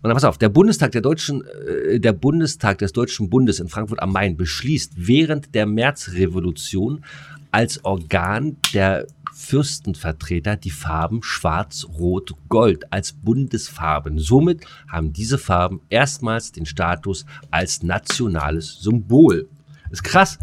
Und 0.01 0.09
dann 0.09 0.13
pass 0.13 0.23
auf, 0.23 0.37
der 0.37 0.49
Bundestag 0.49 0.91
der 0.93 1.01
Deutschen, 1.01 1.43
äh, 1.45 1.99
der 1.99 2.13
Bundestag 2.13 2.79
des 2.79 2.91
Deutschen 2.91 3.29
Bundes 3.29 3.59
in 3.59 3.67
Frankfurt 3.67 4.01
am 4.01 4.11
Main 4.11 4.35
beschließt 4.35 4.93
während 4.95 5.53
der 5.53 5.65
Märzrevolution 5.65 7.03
als 7.51 7.83
Organ 7.85 8.57
der 8.73 9.05
Fürstenvertreter 9.33 10.55
die 10.55 10.71
Farben 10.71 11.23
Schwarz, 11.23 11.85
Rot, 11.85 12.33
Gold 12.49 12.91
als 12.91 13.13
Bundesfarben. 13.13 14.19
Somit 14.19 14.65
haben 14.87 15.13
diese 15.13 15.37
Farben 15.37 15.81
erstmals 15.89 16.51
den 16.51 16.65
Status 16.65 17.25
als 17.49 17.83
nationales 17.83 18.81
Symbol. 18.81 19.47
Ist 19.89 20.03
krass. 20.03 20.39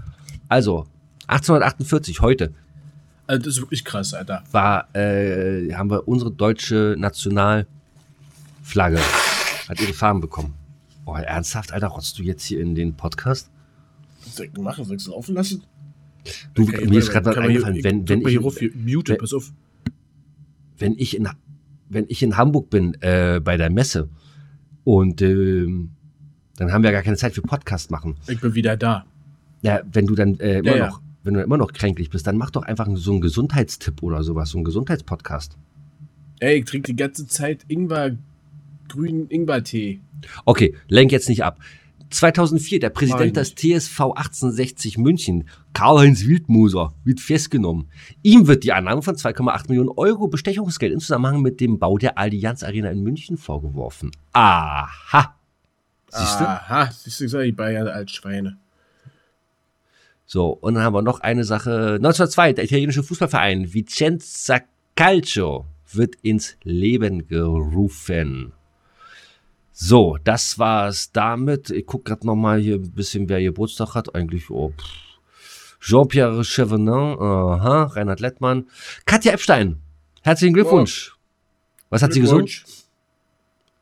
Also 0.49 0.87
1848, 1.29 2.21
heute, 2.21 2.53
Also 3.27 3.45
das 3.45 3.55
ist 3.55 3.61
wirklich 3.61 3.85
krass, 3.85 4.15
Alter. 4.15 4.43
war, 4.53 4.95
äh, 4.97 5.73
haben 5.75 5.91
wir 5.91 6.09
unsere 6.09 6.31
deutsche 6.31 6.97
Nationalflagge, 6.99 7.69
hat 9.69 9.81
ihre 9.81 9.93
Farben 9.93 10.21
bekommen. 10.21 10.55
Oh, 11.05 11.15
ernsthaft, 11.15 11.73
Alter, 11.73 11.89
rotzt 11.89 12.19
du 12.19 12.23
jetzt 12.23 12.45
hier 12.45 12.61
in 12.61 12.75
den 12.75 12.95
Podcast? 12.95 13.51
Ich 14.27 14.35
denn 14.35 14.63
machen? 14.63 14.85
Soll 14.85 14.97
ich 14.97 15.03
es 15.03 15.09
laufen 15.09 15.35
lassen? 15.35 15.63
Du, 16.55 16.63
Okay, 16.65 16.87
mir 16.87 16.99
ist 16.99 17.11
gerade 17.11 17.27
was 17.27 17.35
hier- 17.37 17.43
eingefallen, 17.45 17.77
ich 17.77 17.85
wenn, 17.85 18.09
wenn, 18.09 18.23
mal 18.23 18.31
hier 18.31 18.41
ich, 18.41 18.45
rauf, 18.47 18.59
hier, 18.59 18.71
mute, 18.75 19.13
wenn- 19.13 19.19
pass 19.19 19.33
auf. 19.33 19.53
wenn, 20.79 20.95
ich 20.99 21.17
in, 21.17 21.29
wenn 21.89 22.05
ich 22.09 22.23
in 22.23 22.37
Hamburg 22.37 22.71
bin, 22.71 22.95
äh, 23.01 23.41
bei 23.43 23.57
der 23.57 23.71
Messe 23.71 24.09
und 24.85 25.23
ähm, 25.23 25.91
dann 26.57 26.73
haben 26.73 26.83
wir 26.83 26.93
gar 26.93 27.03
keine 27.03 27.17
Zeit 27.17 27.35
für 27.35 27.43
Podcast 27.43 27.91
machen. 27.91 28.17
Ich 28.27 28.41
bin 28.41 28.55
wieder 28.55 28.77
da. 28.77 29.07
Ja, 29.63 29.81
wenn 29.93 30.07
du 30.07 30.15
dann 30.15 30.39
äh, 30.41 30.59
immer 30.59 30.71
Ja, 30.73 30.77
ja. 30.77 30.87
noch, 30.89 31.01
wenn 31.23 31.35
du 31.35 31.43
immer 31.43 31.57
noch 31.57 31.73
kränklich 31.73 32.11
bist, 32.11 32.27
dann 32.27 32.37
mach 32.37 32.51
doch 32.51 32.63
einfach 32.63 32.89
so 32.95 33.13
einen 33.13 33.21
Gesundheitstipp 33.21 34.03
oder 34.03 34.23
sowas, 34.23 34.51
so 34.51 34.59
einen 34.59 34.65
Gesundheitspodcast. 34.65 35.57
Ey, 36.41 36.59
ich 36.59 36.65
trinke 36.67 36.93
die 36.93 36.97
ganze 36.97 37.27
Zeit 37.27 37.65
Ingwer, 37.69 38.17
grünen 38.89 39.29
Ingwertee. 39.29 40.01
Okay, 40.45 40.75
lenk 40.89 41.13
jetzt 41.13 41.29
nicht 41.29 41.45
ab. 41.45 41.59
2004, 42.11 42.81
der 42.81 42.91
Präsident 42.91 43.37
des. 43.37 43.55
TSV 43.55 44.01
1860 44.01 44.99
München, 44.99 45.49
Karl-Heinz 45.75 46.25
Wildmoser, 46.25 46.95
wird 47.05 47.21
festgenommen. 47.21 47.91
Ihm 48.23 48.47
wird 48.47 48.65
die 48.65 48.73
Annahme 48.73 49.03
von 49.03 49.17
2,8 49.17 49.69
Millionen 49.69 49.91
Euro 49.91 50.29
Bestechungsgeld 50.29 50.93
im 50.93 51.01
Zusammenhang 51.01 51.43
mit 51.43 51.61
dem 51.61 51.79
Bau 51.79 51.99
der 51.99 52.17
Allianz 52.19 52.63
Arena 52.63 52.91
in 52.91 53.03
München 53.03 53.37
vorgeworfen. 53.37 54.11
Aha. 54.33 55.35
Siehst 56.11 56.41
du? 56.41 56.45
Aha, 56.49 56.91
siehst 56.91 57.21
du, 57.21 57.45
die 57.45 57.53
Bayern 57.53 57.87
als 57.89 58.13
Schweine. 58.13 58.59
So, 60.25 60.51
und 60.51 60.75
dann 60.75 60.83
haben 60.83 60.95
wir 60.95 61.03
noch 61.03 61.21
eine 61.21 61.45
Sache. 61.45 61.95
1902, 61.97 62.55
der 62.55 62.65
italienische 62.65 63.03
Fußballverein 63.03 63.73
Vicenza 63.73 64.61
Calcio 64.95 65.67
wird 65.93 66.17
ins 66.17 66.57
Leben 66.65 67.29
gerufen. 67.29 68.53
So, 69.81 70.19
das 70.25 70.59
war's 70.59 71.13
damit. 71.13 71.71
Ich 71.71 71.87
gucke 71.87 72.11
gerade 72.11 72.27
noch 72.27 72.35
mal 72.35 72.59
hier 72.59 72.75
ein 72.75 72.91
bisschen, 72.91 73.29
wer 73.29 73.41
Geburtstag 73.41 73.95
hat. 73.95 74.13
Eigentlich, 74.13 74.51
oh. 74.51 74.73
Jean-Pierre 75.81 76.43
Chevenin, 76.43 77.17
aha, 77.21 77.85
Reinhard 77.85 78.19
Lettmann. 78.19 78.67
Katja 79.07 79.31
Epstein, 79.31 79.81
herzlichen 80.23 80.55
Glückwunsch. 80.55 81.17
Was 81.91 82.03
hat 82.03 82.13
sie 82.13 82.21
gesungen? 82.21 82.47
Glückwunsch. 82.47 82.83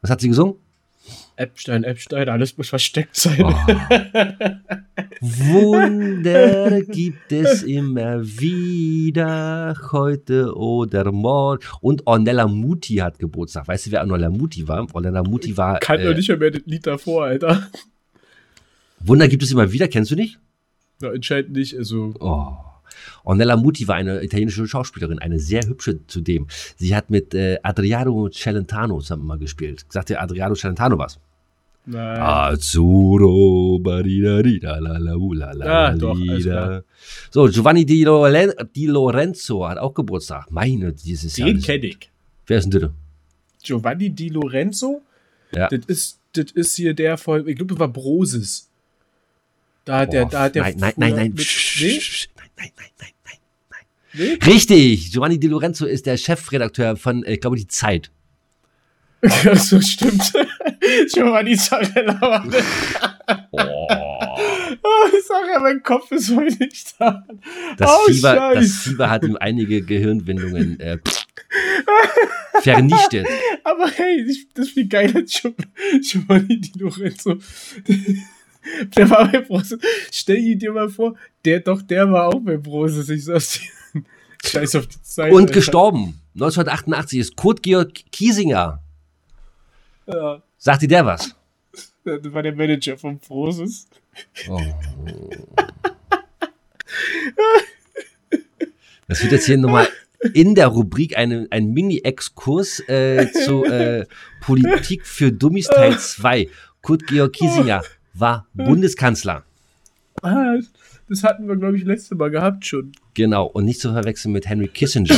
Was 0.02 0.10
hat 0.10 0.20
sie 0.20 0.28
gesungen? 0.28 0.56
Epstein, 1.36 1.84
Epstein, 1.84 2.30
alles 2.30 2.56
muss 2.56 2.70
versteckt 2.70 3.14
sein. 3.14 3.44
Oh. 3.44 3.52
Wunder 5.20 6.80
gibt 6.82 7.30
es 7.30 7.62
immer 7.62 8.22
wieder, 8.22 9.76
heute 9.92 10.54
oder 10.56 11.12
morgen. 11.12 11.62
Und 11.82 12.06
Ornella 12.06 12.46
Muti 12.46 12.96
hat 12.96 13.18
Geburtstag. 13.18 13.68
Weißt 13.68 13.86
du, 13.86 13.90
wer 13.90 14.00
Ornella 14.00 14.30
Muti 14.30 14.66
war? 14.66 14.86
Ornella 14.94 15.22
Muti 15.22 15.54
war. 15.56 15.78
Kann 15.80 16.02
doch 16.02 16.10
äh, 16.10 16.14
nicht 16.14 16.28
mehr 16.28 16.50
das 16.50 16.62
Lied 16.64 16.86
davor, 16.86 17.26
Alter. 17.26 17.68
Wunder 19.00 19.28
gibt 19.28 19.42
es 19.42 19.52
immer 19.52 19.70
wieder, 19.70 19.88
kennst 19.88 20.10
du 20.10 20.16
nicht? 20.16 20.38
Ja, 21.02 21.12
entscheidend 21.12 21.54
nicht, 21.54 21.76
also. 21.76 22.14
Oh. 22.18 22.56
Ornella 23.24 23.56
Muti 23.56 23.86
war 23.88 23.96
eine 23.96 24.22
italienische 24.22 24.66
Schauspielerin, 24.66 25.18
eine 25.18 25.38
sehr 25.38 25.66
hübsche 25.66 26.06
zudem. 26.06 26.46
Sie 26.76 26.96
hat 26.96 27.10
mit 27.10 27.34
äh, 27.34 27.58
Adriano 27.62 28.30
Celentano 28.30 29.00
zusammen 29.00 29.26
mal 29.26 29.38
gespielt. 29.38 29.84
Sagt 29.90 30.08
dir 30.08 30.20
Adriano 30.22 30.54
Celentano 30.54 30.98
was? 30.98 31.18
Nein. 31.88 32.20
Azzurro, 32.20 33.78
baridadida, 33.78 34.80
la 34.80 34.98
la 34.98 35.14
la 35.14 35.52
la 35.52 35.86
Ah, 35.86 35.94
doch. 35.94 36.18
So, 37.30 37.48
Giovanni 37.48 37.84
Di, 37.84 38.02
Loren 38.02 38.52
Di 38.74 38.86
Lorenzo 38.86 39.68
hat 39.68 39.78
auch 39.78 39.94
Geburtstag. 39.94 40.50
Meine, 40.50 40.92
dieses 40.92 41.36
Jahr. 41.36 41.48
Den 41.48 41.60
kenne 41.60 41.86
ich. 41.86 42.10
Wer 42.46 42.58
ist 42.58 42.72
denn 42.72 42.80
das? 42.80 42.90
Giovanni 43.62 44.10
Di 44.10 44.30
Lorenzo? 44.30 45.02
Ja. 45.54 45.68
Das 45.68 45.84
ist, 45.86 46.18
das 46.32 46.50
ist 46.52 46.74
hier 46.74 46.92
der 46.92 47.16
von, 47.16 47.46
ich 47.46 47.54
glaube, 47.54 47.74
das 47.74 47.78
war 47.78 47.88
Broses. 47.88 48.68
Da 49.84 50.00
hat 50.00 50.12
der, 50.12 50.24
da 50.26 50.42
hat 50.42 50.56
der. 50.56 50.62
nein, 50.64 50.74
nein, 50.78 50.92
nein, 50.96 51.14
nein. 51.14 51.34
Mit, 51.36 51.46
nee? 51.80 52.00
nein, 52.36 52.48
nein, 52.56 52.70
nein, 52.98 53.10
nein. 53.70 53.84
Nee? 54.12 54.38
Richtig, 54.44 55.12
Giovanni 55.12 55.38
Di 55.38 55.46
Lorenzo 55.46 55.86
ist 55.86 56.06
der 56.06 56.16
Chefredakteur 56.16 56.96
von, 56.96 57.22
äh, 57.22 57.34
ich 57.34 57.40
glaube, 57.40 57.56
Die 57.56 57.68
Zeit. 57.68 58.10
Ach 59.22 59.56
so, 59.56 59.80
stimmt. 59.80 60.32
Giovanni 61.12 61.56
Zarella 61.56 62.20
war 62.20 62.46
das. 62.48 62.64
Oh, 63.50 63.86
Oh, 64.82 65.08
ich 65.18 65.24
sag 65.26 65.42
ja, 65.52 65.58
mein 65.58 65.82
Kopf 65.82 66.12
ist 66.12 66.34
heute 66.36 66.56
nicht 66.64 66.94
da. 66.98 67.24
das, 67.76 67.90
Oh, 67.90 68.12
Fieber, 68.12 68.52
das. 68.54 68.70
Fieber 68.82 69.10
hat 69.10 69.24
ihm 69.24 69.36
einige 69.40 69.82
Gehirnwindungen 69.82 70.78
äh, 70.80 70.98
vernichtet. 72.62 73.26
Aber 73.64 73.88
hey, 73.90 74.24
das 74.54 74.66
ist 74.66 74.72
viel 74.74 74.86
geiler 74.88 75.20
Gio- 75.20 75.54
Giovanni 76.00 76.60
Di 76.60 76.78
Lorenzo. 76.78 77.36
Der 78.96 79.10
war 79.10 79.30
bei 79.30 79.40
Broses. 79.40 79.78
Stell 80.12 80.38
ihn 80.38 80.58
dir 80.58 80.72
mal 80.72 80.88
vor, 80.88 81.14
der 81.44 81.60
doch, 81.60 81.82
der 81.82 82.10
war 82.10 82.28
auch 82.28 82.40
bei 82.40 82.56
Broses. 82.56 83.08
Ich 83.08 83.24
sag's 83.24 83.60
dir. 83.60 84.02
Scheiß 84.44 84.76
auf 84.76 84.86
die 84.86 85.02
Zeit. 85.02 85.32
Und 85.32 85.42
Alter. 85.42 85.54
gestorben. 85.54 86.20
1988 86.34 87.18
ist 87.18 87.36
Kurt 87.36 87.62
Georg 87.62 87.92
Kiesinger. 88.12 88.82
Ja, 90.06 90.42
Sagt 90.58 90.82
dir 90.82 90.88
der 90.88 91.04
was? 91.06 91.34
das 92.04 92.32
war 92.32 92.42
der 92.42 92.54
Manager 92.54 92.96
von 92.96 93.18
Broses. 93.18 93.88
Oh. 94.48 94.60
Das 99.08 99.22
wird 99.22 99.32
jetzt 99.32 99.46
hier 99.46 99.58
nochmal 99.58 99.88
in 100.34 100.54
der 100.54 100.68
Rubrik 100.68 101.16
eine, 101.16 101.46
ein 101.50 101.72
Mini-Exkurs 101.72 102.80
äh, 102.88 103.30
zu 103.44 103.64
äh, 103.64 104.06
Politik 104.40 105.06
für 105.06 105.30
Dummies 105.32 105.66
Teil 105.66 105.98
2. 105.98 106.48
Kurt 106.82 107.06
Georg 107.06 107.32
Kiesinger 107.32 107.82
war 108.14 108.46
Bundeskanzler. 108.54 109.44
Ah, 110.22 110.54
das 111.08 111.22
hatten 111.22 111.46
wir, 111.46 111.56
glaube 111.56 111.76
ich, 111.76 111.84
letzte 111.84 112.14
Mal 112.14 112.30
gehabt 112.30 112.64
schon. 112.66 112.92
Genau, 113.14 113.46
und 113.46 113.64
nicht 113.64 113.80
zu 113.80 113.92
verwechseln 113.92 114.32
mit 114.32 114.48
Henry 114.48 114.68
Kissinger. 114.68 115.14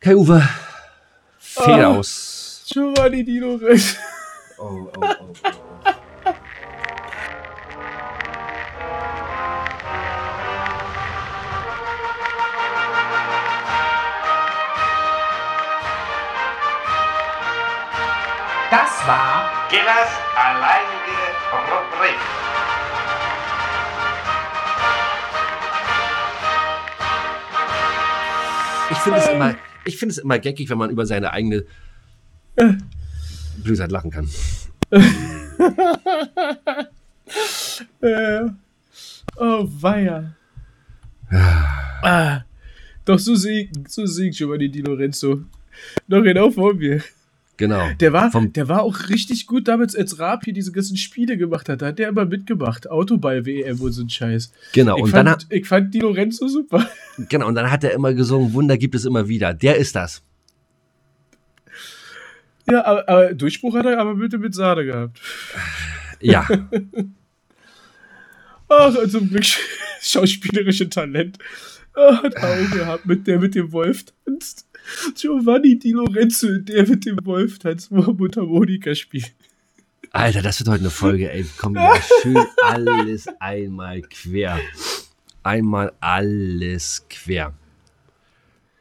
Kai 0.00 0.16
Uwe, 0.16 0.46
Fade 1.38 1.86
Ah. 1.86 1.96
aus. 1.98 2.37
Giovanni 2.70 3.24
Dino 3.24 3.54
Rex. 3.56 3.96
Oh, 4.58 4.64
oh, 4.64 5.00
oh, 5.00 5.32
oh. 5.42 6.34
Das 18.70 19.06
war 19.06 19.50
Gillers 19.70 20.10
alleinige 20.36 21.24
Rubrik. 21.50 22.18
Ich 28.90 28.98
finde 28.98 29.18
es 29.20 29.26
äh. 29.26 29.34
immer, 29.34 29.54
ich 29.86 29.96
finde 29.96 30.12
es 30.12 30.18
immer 30.18 30.38
geckig, 30.38 30.68
wenn 30.68 30.76
man 30.76 30.90
über 30.90 31.06
seine 31.06 31.32
eigene 31.32 31.64
Blödheit 33.62 33.90
lachen 33.90 34.10
kann. 34.10 34.28
Äh, 38.00 38.40
oh, 39.36 39.68
weia. 39.80 40.34
ah, 41.30 42.40
doch 43.04 43.18
so 43.18 43.34
sehe 43.34 43.68
so 43.86 44.04
ich 44.04 44.36
Giovanni 44.36 44.70
Di 44.70 44.80
Lorenzo. 44.80 45.42
Noch 46.06 46.22
genau 46.22 46.50
vor 46.50 46.74
mir. 46.74 47.02
Genau. 47.58 47.88
Der 47.98 48.12
war, 48.12 48.30
Vom- 48.30 48.52
der 48.52 48.68
war 48.68 48.82
auch 48.82 49.08
richtig 49.08 49.46
gut 49.46 49.66
damals, 49.66 49.96
als 49.96 50.20
Raab 50.20 50.44
hier 50.44 50.52
diese 50.52 50.70
ganzen 50.70 50.96
Spiele 50.96 51.36
gemacht 51.36 51.68
hat. 51.68 51.82
Da 51.82 51.86
hat 51.88 51.98
der 51.98 52.08
immer 52.08 52.24
mitgemacht. 52.24 52.88
Autoball-WM 52.88 53.80
und 53.80 53.92
so 53.92 54.02
ein 54.02 54.08
Scheiß. 54.08 54.52
Genau. 54.72 54.96
Ich, 54.96 55.02
Und 55.02 55.12
dann, 55.12 55.26
fand, 55.26 55.44
hat, 55.44 55.46
ich 55.50 55.66
fand 55.66 55.92
Di 55.92 55.98
Lorenzo 55.98 56.46
super. 56.46 56.88
genau. 57.28 57.48
Und 57.48 57.56
dann 57.56 57.68
hat 57.70 57.82
er 57.82 57.92
immer 57.92 58.14
gesungen, 58.14 58.52
Wunder 58.54 58.78
gibt 58.78 58.94
es 58.94 59.04
immer 59.04 59.26
wieder. 59.28 59.54
Der 59.54 59.76
ist 59.76 59.96
das. 59.96 60.22
Ja, 62.70 62.84
aber, 62.84 63.08
aber 63.08 63.34
Durchbruch 63.34 63.74
hat 63.76 63.86
er 63.86 63.98
aber 63.98 64.14
bitte 64.14 64.38
mit 64.38 64.54
Sahne 64.54 64.84
gehabt. 64.84 65.20
Ja. 66.20 66.46
Ach, 68.68 68.94
zum 69.08 69.28
Glück 69.30 69.46
schauspielerische 70.00 70.90
Talent. 70.90 71.38
Ah, 71.94 72.22
hat 72.22 72.36
auch 72.36 72.70
gehabt, 72.70 73.06
mit 73.06 73.26
der 73.26 73.40
mit 73.40 73.54
dem 73.54 73.72
Wolf 73.72 74.04
tanzt. 74.24 74.66
Giovanni 75.14 75.78
Di 75.78 75.92
Lorenzo, 75.92 76.58
der 76.58 76.86
mit 76.86 77.06
dem 77.06 77.18
Wolf 77.24 77.58
tanzt, 77.58 77.90
wo 77.90 78.02
er 78.02 78.12
Mundharmonika 78.12 78.94
spielt. 78.94 79.32
Alter, 80.12 80.42
das 80.42 80.60
wird 80.60 80.68
heute 80.68 80.80
eine 80.80 80.90
Folge, 80.90 81.30
ey. 81.30 81.44
Komm, 81.58 81.74
ja, 81.74 81.94
schön 82.22 82.38
alles 82.62 83.26
einmal 83.40 84.02
quer. 84.02 84.58
Einmal 85.42 85.92
alles 86.00 87.06
quer. 87.08 87.52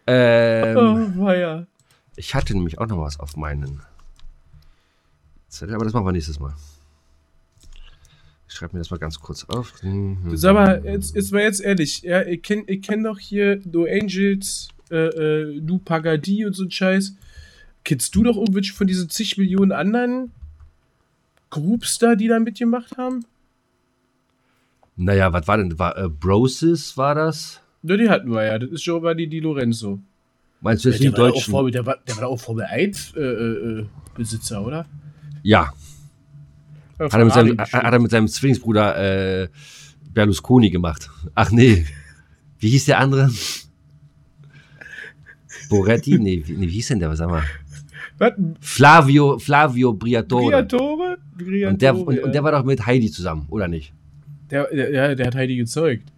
Ähm, 0.06 0.78
Oh, 0.78 1.26
weia. 1.26 1.66
Ich 2.18 2.34
hatte 2.34 2.54
nämlich 2.54 2.80
auch 2.80 2.88
noch 2.88 3.00
was 3.00 3.20
auf 3.20 3.38
meinen 3.38 3.80
Zettel, 5.48 5.76
aber 5.76 5.86
das 5.86 5.94
machen 5.94 6.06
wir 6.06 6.12
nächstes 6.12 6.40
Mal. 6.40 6.54
Ich 8.50 8.56
schreibe 8.56 8.74
mir 8.74 8.80
das 8.80 8.90
mal 8.90 8.98
ganz 8.98 9.20
kurz 9.20 9.44
auf. 9.46 9.74
Sag 10.34 10.54
mal, 10.56 10.84
jetzt, 10.84 11.16
jetzt 11.16 11.32
mal 11.32 11.44
jetzt 11.44 11.62
ehrlich, 11.62 12.02
ja, 12.02 12.24
ich 12.24 12.42
kenne 12.42 12.64
ich 12.66 12.82
kenn 12.82 13.04
doch 13.04 13.20
hier 13.20 13.62
No 13.72 13.86
Angels, 13.86 14.70
äh, 14.90 14.96
äh, 14.96 15.62
Du 15.62 15.78
Pagadi 15.78 16.46
und 16.46 16.54
so 16.54 16.64
ein 16.64 16.72
Scheiß. 16.72 17.16
Kennst 17.84 18.16
du 18.16 18.24
doch 18.24 18.36
irgendwelche 18.36 18.74
von 18.74 18.88
diesen 18.88 19.10
zig 19.12 19.38
Millionen 19.38 19.72
anderen 19.72 20.32
Groups 21.52 22.00
da, 22.00 22.16
die 22.16 22.28
da 22.28 22.40
mitgemacht 22.40 22.98
haben? 22.98 23.26
Naja, 24.96 25.32
was 25.32 25.48
war 25.48 25.58
denn? 25.58 25.78
War, 25.78 25.96
äh, 25.96 26.10
Brosis 26.10 26.98
war 26.98 27.14
das? 27.14 27.62
Ja, 27.84 27.96
die 27.96 28.10
hatten 28.10 28.32
wir 28.32 28.44
ja. 28.44 28.58
Das 28.58 28.72
ist 28.72 28.84
Giovanni 28.84 29.28
Di 29.28 29.40
Lorenzo. 29.40 30.00
Meinst 30.62 30.86
du 30.86 30.90
jetzt 30.90 31.04
der, 31.04 31.12
die 31.12 31.18
war 31.18 31.30
Deutschen? 31.30 31.52
Formel, 31.52 31.72
der, 31.72 31.86
war, 31.86 31.98
der 32.08 32.16
war 32.16 32.24
doch 32.24 32.32
auch 32.32 32.40
Formel 32.40 32.66
1 32.66 33.14
äh, 33.16 33.20
äh, 33.20 33.80
äh, 33.80 33.86
Besitzer, 34.16 34.66
oder? 34.66 34.86
Ja, 35.44 35.72
Ja, 37.00 37.06
hat 37.06 37.14
er 37.14 37.30
seinem, 37.30 37.58
bestimmt. 37.58 37.84
hat 37.84 37.94
er 37.94 38.00
mit 38.00 38.12
seinem 38.12 38.28
Zwillingsbruder 38.28 39.44
äh, 39.44 39.48
Berlusconi 40.14 40.70
gemacht. 40.70 41.10
Ach 41.36 41.52
nee. 41.52 41.86
Wie 42.60 42.70
hieß 42.70 42.86
der 42.86 43.00
andere? 43.00 43.30
Boretti? 45.70 46.18
Nee, 46.18 46.44
wie, 46.46 46.54
nee, 46.54 46.68
wie 46.68 46.72
hieß 46.72 46.88
denn 46.88 47.00
der? 47.00 47.16
Sag 47.16 47.30
mal. 47.30 47.44
Was? 48.18 48.34
Flavio, 48.62 49.38
Flavio 49.38 49.94
Briatore. 49.94 50.50
Briatore? 50.50 51.18
Briatore 51.36 51.70
Und 51.70 51.82
der, 51.82 51.96
und, 51.96 52.16
ja. 52.16 52.24
und 52.24 52.34
der 52.34 52.44
war 52.44 52.52
doch 52.52 52.64
mit 52.64 52.84
Heidi 52.86 53.12
zusammen, 53.12 53.46
oder 53.50 53.68
nicht? 53.68 53.94
der, 54.50 54.68
der, 54.74 54.92
ja, 54.92 55.16
der 55.16 55.28
hat 55.28 55.36
Heidi 55.36 55.58
gezeugt. 55.58 56.12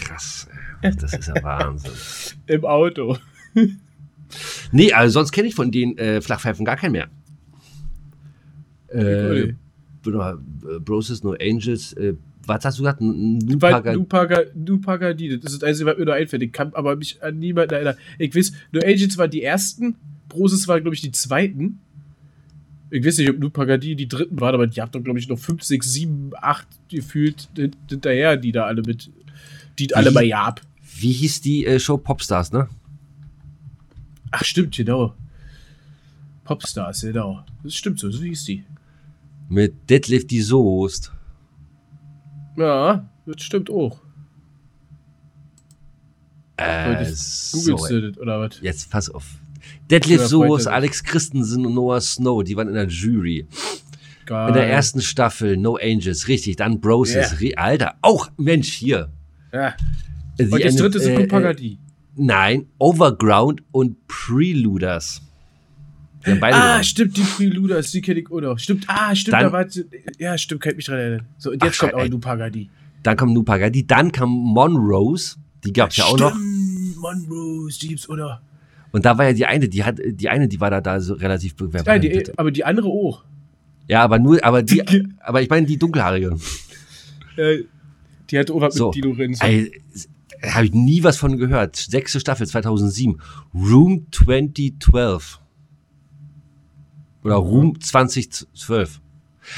Krass. 0.00 0.48
ey. 0.50 0.65
Das 0.82 1.12
ist 1.12 1.28
ja 1.28 1.42
Wahnsinn. 1.42 1.90
Im 2.46 2.64
Auto. 2.64 3.16
Nee, 4.72 4.92
also 4.92 5.14
sonst 5.20 5.32
kenne 5.32 5.48
ich 5.48 5.54
von 5.54 5.70
den 5.70 5.96
äh, 5.98 6.20
Flachpfeifen 6.20 6.64
gar 6.64 6.76
keinen 6.76 6.92
mehr. 6.92 7.08
Äh, 8.88 9.40
äh, 9.50 9.54
Broses, 10.84 11.22
No 11.24 11.34
Angels. 11.40 11.92
Äh, 11.94 12.14
was 12.46 12.64
hast 12.64 12.78
du 12.78 12.82
gesagt? 12.82 13.00
Nupaga- 13.00 14.78
Pagadi, 14.84 15.28
das 15.40 15.52
ist 15.52 15.62
das 15.62 15.68
Einzige, 15.68 15.90
was 15.90 15.98
mir 15.98 16.04
noch 16.04 16.12
einfällt. 16.12 16.42
Ich 16.42 16.52
kann 16.52 16.72
aber 16.74 16.94
mich 16.94 17.20
an 17.22 17.38
niemanden 17.38 17.74
erinnern. 17.74 17.96
Ich 18.18 18.34
weiß, 18.34 18.52
No 18.72 18.80
Agents 18.84 19.18
waren 19.18 19.30
die 19.30 19.42
ersten, 19.42 19.96
Broses 20.28 20.68
waren, 20.68 20.82
glaube 20.82 20.94
ich, 20.94 21.00
die 21.00 21.10
zweiten. 21.10 21.80
Ich 22.90 23.04
weiß 23.04 23.18
nicht, 23.18 23.30
ob 23.30 23.38
Nu 23.40 23.50
Pagadi 23.50 23.96
die 23.96 24.06
dritten 24.06 24.40
waren, 24.40 24.54
aber 24.54 24.68
die 24.68 24.80
habt 24.80 24.94
doch, 24.94 25.02
glaube 25.02 25.18
ich, 25.18 25.28
noch 25.28 25.38
5, 25.40 25.60
6, 25.60 25.92
7, 25.92 26.30
8 26.40 26.68
gefühlt 26.88 27.48
hint- 27.56 27.76
hinterher, 27.90 28.36
die 28.36 28.52
da 28.52 28.64
alle 28.66 28.82
mit, 28.82 29.10
die 29.78 29.94
alle 29.94 30.12
bei 30.12 30.24
Jab. 30.24 30.60
Wie 30.98 31.12
hieß 31.12 31.40
die 31.42 31.66
äh, 31.66 31.78
Show 31.78 31.98
Popstars, 31.98 32.52
ne? 32.52 32.68
Ach, 34.30 34.44
stimmt, 34.44 34.76
genau. 34.76 35.14
Popstars, 36.44 37.02
genau. 37.02 37.44
Das 37.62 37.74
stimmt 37.74 37.98
so, 38.00 38.10
so 38.10 38.22
hieß 38.22 38.44
die. 38.44 38.64
Mit 39.48 39.88
Deadlift 39.88 40.30
die 40.30 40.40
Soest. 40.40 41.12
Ja, 42.56 43.08
das 43.26 43.42
stimmt 43.42 43.70
auch. 43.70 44.00
Äh, 46.56 47.04
so, 47.12 47.76
du 47.76 48.10
das, 48.10 48.18
oder 48.18 48.40
was? 48.40 48.60
jetzt 48.62 48.90
pass 48.90 49.10
auf. 49.10 49.36
Deadlift 49.90 50.28
Soest, 50.28 50.64
Freunde. 50.64 50.72
Alex 50.72 51.04
Christensen 51.04 51.66
und 51.66 51.74
Noah 51.74 52.00
Snow, 52.00 52.42
die 52.42 52.56
waren 52.56 52.68
in 52.68 52.74
der 52.74 52.86
Jury. 52.88 53.46
Geil. 54.24 54.48
In 54.48 54.54
der 54.54 54.68
ersten 54.68 55.02
Staffel 55.02 55.56
No 55.56 55.76
Angels, 55.76 56.26
richtig. 56.28 56.56
Dann 56.56 56.80
Broses. 56.80 57.40
Re- 57.40 57.56
Alter, 57.56 57.94
auch 58.02 58.30
Mensch 58.36 58.72
hier. 58.72 59.12
Ja. 59.52 59.74
Und 60.38 60.64
das 60.64 60.76
dritte 60.76 61.00
sind 61.00 61.14
äh, 61.14 61.18
Nu 61.18 61.24
äh, 61.24 61.26
Pagadi. 61.26 61.78
Nein, 62.16 62.66
Overground 62.78 63.62
und 63.72 63.96
Preluders. 64.06 65.22
Ah, 66.40 66.82
stimmt, 66.82 67.16
die 67.16 67.22
Preluders, 67.22 67.92
die 67.92 68.00
kenne 68.00 68.20
ich 68.20 68.30
auch 68.30 68.40
noch. 68.40 68.58
Stimmt, 68.58 68.84
ah, 68.88 69.14
stimmt, 69.14 69.34
Dann- 69.34 69.44
da 69.44 69.52
war. 69.52 69.66
Ja, 70.18 70.36
stimmt, 70.36 70.60
kann 70.60 70.72
ich 70.72 70.76
mich 70.76 70.86
dran 70.86 70.98
erinnern. 70.98 71.26
So, 71.38 71.52
und 71.52 71.62
Ach, 71.62 71.66
jetzt 71.66 71.78
kommt 71.78 71.92
ey. 71.92 72.04
auch 72.04 72.08
Du 72.08 72.18
Pagadi. 72.18 72.68
Dann 73.02 73.16
kam 73.16 73.32
Nupagadi, 73.32 73.86
dann 73.86 74.10
kam 74.10 74.30
Monrose, 74.30 75.36
die 75.64 75.72
gab 75.72 75.90
es 75.90 75.96
ja 75.98 76.06
auch 76.06 76.18
noch. 76.18 76.34
Monrose, 76.34 77.78
die 77.78 77.88
gibt's, 77.88 78.08
oder? 78.08 78.42
Und 78.90 79.04
da 79.04 79.16
war 79.16 79.26
ja 79.26 79.32
die 79.32 79.46
eine, 79.46 79.68
die 79.68 79.84
hat, 79.84 80.00
die 80.04 80.28
eine, 80.28 80.48
die 80.48 80.60
war 80.60 80.70
da, 80.70 80.80
da 80.80 80.98
so 81.00 81.14
relativ 81.14 81.54
bewerbt. 81.54 81.86
Ja, 81.86 81.98
die, 81.98 82.24
aber 82.36 82.50
die 82.50 82.64
andere 82.64 82.88
auch. 82.88 83.24
Ja, 83.86 84.02
aber 84.02 84.18
nur, 84.18 84.42
aber 84.42 84.64
die, 84.64 84.82
aber 85.20 85.40
ich 85.40 85.48
meine 85.48 85.66
die 85.66 85.78
dunkelhaarige. 85.78 86.36
Die 88.30 88.38
auch 88.50 88.60
was 88.60 88.74
So. 88.74 88.86
mit 88.86 88.94
Di 88.96 89.00
Lorenzo. 89.02 89.44
Ey, 89.44 89.72
habe 90.42 90.66
ich 90.66 90.72
nie 90.74 91.02
was 91.02 91.16
von 91.16 91.36
gehört. 91.38 91.76
Sechste 91.76 92.20
Staffel 92.20 92.46
2007. 92.46 93.18
Room 93.54 94.06
2012. 94.10 95.40
Oder 97.22 97.36
Room 97.36 97.80
2012. 97.80 99.00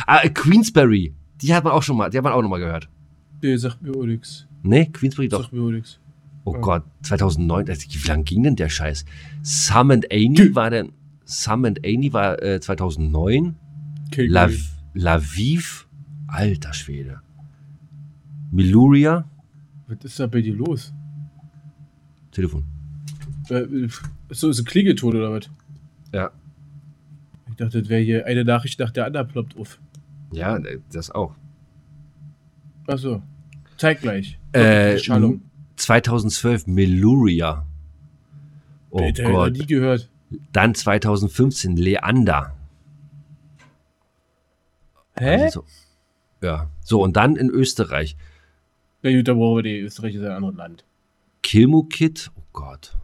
Ah, 0.06 0.26
Queensberry. 0.28 1.14
Die 1.42 1.54
hat 1.54 1.64
man 1.64 1.72
auch 1.72 1.82
schon 1.82 1.96
mal, 1.96 2.10
die 2.10 2.16
hat 2.16 2.24
man 2.24 2.32
auch 2.32 2.42
noch 2.42 2.48
mal 2.48 2.58
gehört. 2.58 2.88
Nee, 3.42 3.56
sagt 3.56 3.82
mir 3.82 3.92
auch 3.94 4.04
nix. 4.04 4.46
Nee, 4.62 4.86
Queensberry 4.86 5.28
doch. 5.28 5.42
Sagt 5.42 5.52
mir 5.52 5.62
auch 5.62 5.70
nix. 5.70 6.00
Oh 6.44 6.54
Ja. 6.54 6.60
Gott, 6.60 6.84
2009, 7.02 7.68
also 7.68 7.86
wie 7.90 8.08
lang 8.08 8.24
ging 8.24 8.42
denn 8.42 8.56
der 8.56 8.68
Scheiß? 8.70 9.04
Sam 9.42 9.90
and 9.90 10.06
Amy 10.12 10.54
war 10.54 10.70
denn, 10.70 10.92
Sam 11.24 11.64
and 11.66 11.80
Amy 11.84 12.12
war 12.12 12.42
äh, 12.42 12.58
2009. 12.60 13.54
Okay, 14.06 14.26
La, 14.26 14.46
cool. 14.46 14.58
Laviv, 14.94 15.86
alter 16.26 16.72
Schwede. 16.72 17.20
Miluria, 18.50 19.28
Was 19.86 19.98
ist 20.04 20.20
da 20.20 20.26
bei 20.26 20.40
dir 20.40 20.54
los? 20.54 20.92
Telefon. 22.30 22.64
Äh, 23.48 23.88
so, 24.30 24.48
ist 24.48 24.58
ein 24.58 24.64
Klingelton 24.64 25.16
oder 25.16 25.32
was? 25.32 25.50
Ja. 26.12 26.30
Ich 27.48 27.56
dachte, 27.56 27.80
das 27.80 27.88
wäre 27.88 28.02
hier 28.02 28.26
eine 28.26 28.44
Nachricht 28.44 28.78
nach 28.78 28.90
der 28.90 29.06
anderen 29.06 29.28
ploppt 29.28 29.56
auf. 29.56 29.78
Ja, 30.32 30.58
das 30.92 31.10
auch. 31.10 31.34
Achso. 32.86 33.22
Zeig 33.76 34.00
gleich. 34.00 34.38
Äh, 34.52 34.98
Schallung. 34.98 35.42
2012 35.76 36.66
Miluria. 36.66 37.66
Oh 38.90 39.00
ich 39.00 39.22
Gott. 39.22 39.52
nie 39.52 39.66
gehört. 39.66 40.10
Dann 40.52 40.74
2015 40.74 41.76
Leander. 41.76 42.54
Hä? 45.18 45.44
Also, 45.44 45.64
ja. 46.42 46.68
So, 46.82 47.02
und 47.02 47.16
dann 47.16 47.36
in 47.36 47.48
Österreich. 47.50 48.16
Da 49.02 49.10
brauchen 49.34 49.56
wir 49.58 49.62
die 49.62 49.78
Österreich 49.80 50.14
ist 50.14 50.22
ein 50.24 50.32
anderes 50.32 50.56
Land. 50.56 50.84
Kilmo 51.42 51.84
Kid. 51.84 52.30
Oh 52.36 52.42
Gott. 52.52 52.96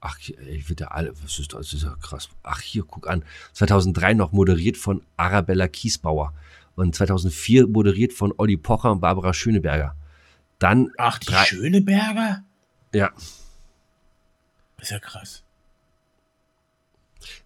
Ach, 0.00 0.18
ich 0.20 0.68
würde 0.68 0.90
alle, 0.92 1.12
was 1.22 1.38
ist 1.38 1.52
das? 1.52 1.60
Das 1.66 1.72
ist 1.74 1.82
ja 1.82 1.96
krass. 2.00 2.28
Ach, 2.42 2.60
hier, 2.60 2.84
guck 2.84 3.08
an. 3.08 3.24
2003 3.54 4.14
noch 4.14 4.32
moderiert 4.32 4.76
von 4.76 5.02
Arabella 5.16 5.68
Kiesbauer. 5.68 6.32
Und 6.76 6.94
2004 6.94 7.66
moderiert 7.66 8.12
von 8.12 8.32
Olli 8.36 8.56
Pocher 8.56 8.92
und 8.92 9.00
Barbara 9.00 9.32
Schöneberger. 9.34 9.96
Dann, 10.58 10.90
Ach, 10.98 11.18
die 11.18 11.26
Drei- 11.26 11.44
Schöneberger? 11.44 12.44
ja, 12.94 13.10
ist 14.80 14.90
ja 14.90 14.98
krass. 15.00 15.42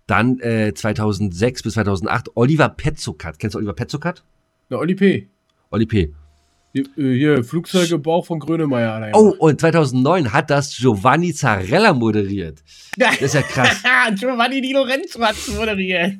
dann 0.07 0.39
äh, 0.41 0.75
2006 0.75 1.63
bis 1.63 1.75
2008 1.75 2.31
Oliver 2.37 2.69
Petzokat. 2.69 3.39
Kennst 3.39 3.55
du 3.55 3.59
Oliver 3.59 3.73
Petzokat? 3.73 4.23
Na, 4.69 4.77
Oli 4.79 4.95
P. 4.95 5.29
Olli 5.71 5.87
P. 5.87 6.13
Hier, 6.73 6.85
äh, 6.97 7.15
hier 7.17 7.45
Flugzeuge 7.45 7.99
Bauch 7.99 8.27
von 8.27 8.39
Grönemeyer. 8.39 8.95
hat 8.95 9.03
er 9.03 9.17
Oh, 9.17 9.31
und 9.39 9.61
2009 9.61 10.33
hat 10.33 10.51
das 10.51 10.77
Giovanni 10.77 11.33
Zarella 11.35 11.93
moderiert. 11.93 12.63
Das 12.97 13.21
ist 13.21 13.35
ja 13.35 13.43
krass. 13.43 13.83
Giovanni 14.15 14.61
Di 14.61 14.73
Lorenzo 14.73 15.21
hat's 15.21 15.49
moderiert. 15.49 16.15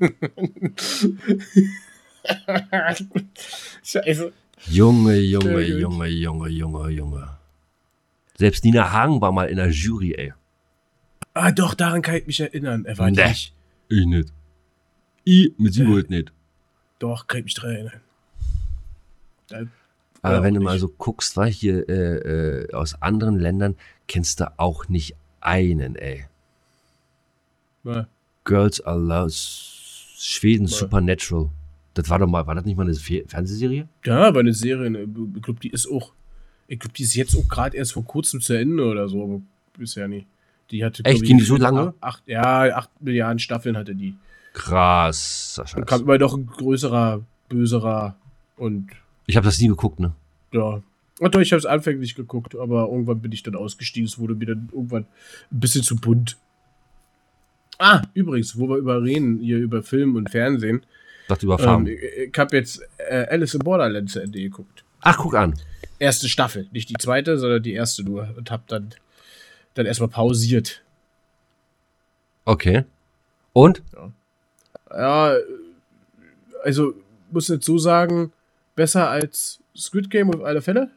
Scheiße. 3.85 4.33
Junge, 4.69 5.17
Junge, 5.19 5.53
gut. 5.67 5.81
Junge, 5.81 6.07
Junge, 6.09 6.49
Junge, 6.49 6.91
Junge. 6.91 7.29
Selbst 8.37 8.65
Nina 8.65 8.93
Hagen 8.93 9.21
war 9.21 9.33
mal 9.33 9.49
in 9.49 9.57
der 9.57 9.71
Jury, 9.71 10.15
ey. 10.17 10.33
Ah, 11.35 11.51
doch, 11.53 11.75
daran 11.75 12.03
kann 12.03 12.17
ich 12.17 12.27
mich 12.27 12.41
erinnern. 12.41 12.85
Er 12.85 12.99
war 12.99 13.11
Nee. 13.11 13.27
nicht. 13.29 13.55
Ich 13.89 14.05
nicht. 14.07 14.33
Ich 15.25 15.53
mit 15.59 15.73
Sicherheit 15.75 16.11
nicht. 16.11 16.33
Doch, 16.99 17.27
kann 17.27 17.39
ich 17.39 17.45
mich 17.45 17.55
dran 17.55 17.71
erinnern. 17.71 18.01
Da- 19.51 19.67
Aber 20.23 20.35
Ja, 20.37 20.43
wenn 20.43 20.55
du 20.55 20.61
mal 20.61 20.79
so 20.79 20.89
guckst, 20.89 21.37
war 21.37 21.47
hier 21.49 21.89
äh, 21.89 22.63
äh, 22.65 22.73
aus 22.75 23.01
anderen 23.01 23.39
Ländern, 23.39 23.77
kennst 24.07 24.41
du 24.41 24.53
auch 24.59 24.89
nicht 24.89 25.15
einen, 25.41 25.97
ey. 25.97 26.25
Ja. 27.85 28.07
Girls 28.45 28.81
Are 28.83 28.99
Loud, 28.99 29.33
Schweden 29.33 30.67
Ja. 30.67 30.77
Supernatural. 30.77 31.49
Das 31.95 32.09
war 32.09 32.19
doch 32.19 32.27
mal, 32.27 32.47
war 32.47 32.55
das 32.55 32.65
nicht 32.65 32.77
mal 32.77 32.85
eine 32.87 32.95
Fe 32.95 33.25
Fernsehserie? 33.27 33.89
Ja, 34.05 34.29
aber 34.29 34.41
eine 34.41 34.53
Serie, 34.55 34.91
ne, 34.91 35.07
ich 35.37 35.43
glaube, 35.43 35.61
die 35.61 35.71
ist 35.71 35.87
auch, 35.91 36.13
ich 36.69 36.79
glaube, 36.79 36.93
die 36.95 37.03
ist 37.03 37.15
jetzt 37.15 37.35
auch 37.37 37.49
gerade 37.49 37.77
erst 37.77 37.93
vor 37.93 38.05
kurzem 38.05 38.41
zu 38.41 38.53
Ende 38.55 38.85
oder 38.85 39.09
so, 39.09 39.23
aber 39.25 39.41
bisher 39.77 40.07
nicht. 40.09 40.27
Die 40.71 40.85
hatte, 40.85 41.05
Echt? 41.05 41.23
Ging 41.25 41.39
die 41.39 41.45
so 41.45 41.57
lange? 41.57 41.95
Acht, 42.01 42.23
ja, 42.27 42.77
acht 42.77 42.91
Milliarden 43.03 43.39
Staffeln 43.41 43.77
hatte 43.77 43.95
die. 43.95 44.15
Krass, 44.53 45.55
Sascha. 45.57 45.81
kam 45.83 46.03
immer 46.03 46.19
noch 46.19 46.35
ein 46.37 46.47
größerer, 46.47 47.25
böserer 47.49 48.15
und 48.57 48.89
Ich 49.31 49.37
habe 49.37 49.47
das 49.47 49.61
nie 49.61 49.69
geguckt, 49.69 50.01
ne? 50.01 50.13
ja. 50.53 50.83
Ach 51.23 51.29
doch, 51.29 51.41
ich 51.41 51.53
habe 51.53 51.59
es 51.59 51.67
anfänglich 51.67 52.15
geguckt, 52.15 52.57
aber 52.57 52.89
irgendwann 52.89 53.21
bin 53.21 53.31
ich 53.31 53.43
dann 53.43 53.55
ausgestiegen. 53.55 54.07
Es 54.07 54.19
wurde 54.19 54.35
mir 54.35 54.47
dann 54.47 54.71
irgendwann 54.73 55.03
ein 55.53 55.61
bisschen 55.61 55.83
zu 55.85 55.95
bunt. 55.97 56.37
Ah, 57.79 58.03
übrigens, 58.15 58.59
wo 58.59 58.69
wir 58.69 58.77
über 58.79 59.03
reden, 59.03 59.39
hier 59.39 59.59
über 59.59 59.83
Film 59.83 60.17
und 60.17 60.31
Fernsehen. 60.31 60.83
Dachte 61.29 61.45
über 61.45 61.59
Ähm, 61.59 61.65
Farben. 61.65 61.87
ich 61.89 62.33
habe 62.39 62.57
jetzt 62.57 62.83
äh, 62.97 63.27
Alice 63.31 63.53
in 63.55 63.61
Borderland 63.61 64.11
zu 64.11 64.19
Ende 64.21 64.41
geguckt. 64.41 64.83
Ach, 65.03 65.19
guck 65.19 65.35
an. 65.35 65.55
erste 65.99 66.27
Staffel. 66.29 66.69
Nicht 66.73 66.89
die 66.89 66.95
zweite, 66.99 67.39
sondern 67.39 67.63
die 67.63 67.75
erste 67.75 68.03
nur. 68.03 68.35
Und 68.37 68.51
hab 68.51 68.67
dann, 68.69 68.95
dann 69.75 69.85
erstmal 69.85 70.09
pausiert. 70.09 70.83
Okay. 72.47 72.85
Und? 73.53 73.83
Ja, 74.91 75.35
also 76.65 76.95
muss 77.31 77.49
jetzt 77.49 77.67
so 77.67 77.77
sagen, 77.79 78.33
besser 78.81 79.11
als 79.11 79.61
Squid 79.77 80.09
Game 80.09 80.31
auf 80.35 80.43
alle 80.43 80.63
Fälle. 80.63 80.91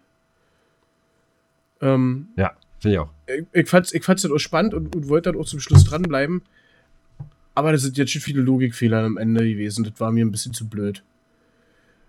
Ähm, 1.81 2.29
Ja, 2.37 2.55
finde 2.79 2.93
ich 2.95 2.99
auch. 2.99 3.09
ich, 3.27 3.45
ich 3.51 3.69
fand's, 3.69 3.93
ich 3.93 4.03
fand's 4.03 4.21
dann 4.21 4.31
auch 4.31 4.37
spannend 4.39 4.73
und, 4.73 4.95
und 4.95 5.09
wollte 5.09 5.31
dann 5.31 5.41
auch 5.41 5.45
zum 5.45 5.59
Schluss 5.59 5.83
dranbleiben. 5.83 6.41
Aber 7.55 7.73
das 7.73 7.81
sind 7.81 7.97
jetzt 7.97 8.11
schon 8.13 8.21
viele 8.21 8.41
Logikfehler 8.41 9.03
am 9.03 9.17
Ende 9.17 9.43
gewesen. 9.47 9.83
Das 9.83 9.99
war 9.99 10.11
mir 10.13 10.25
ein 10.25 10.31
bisschen 10.31 10.53
zu 10.53 10.67
blöd. 10.69 11.03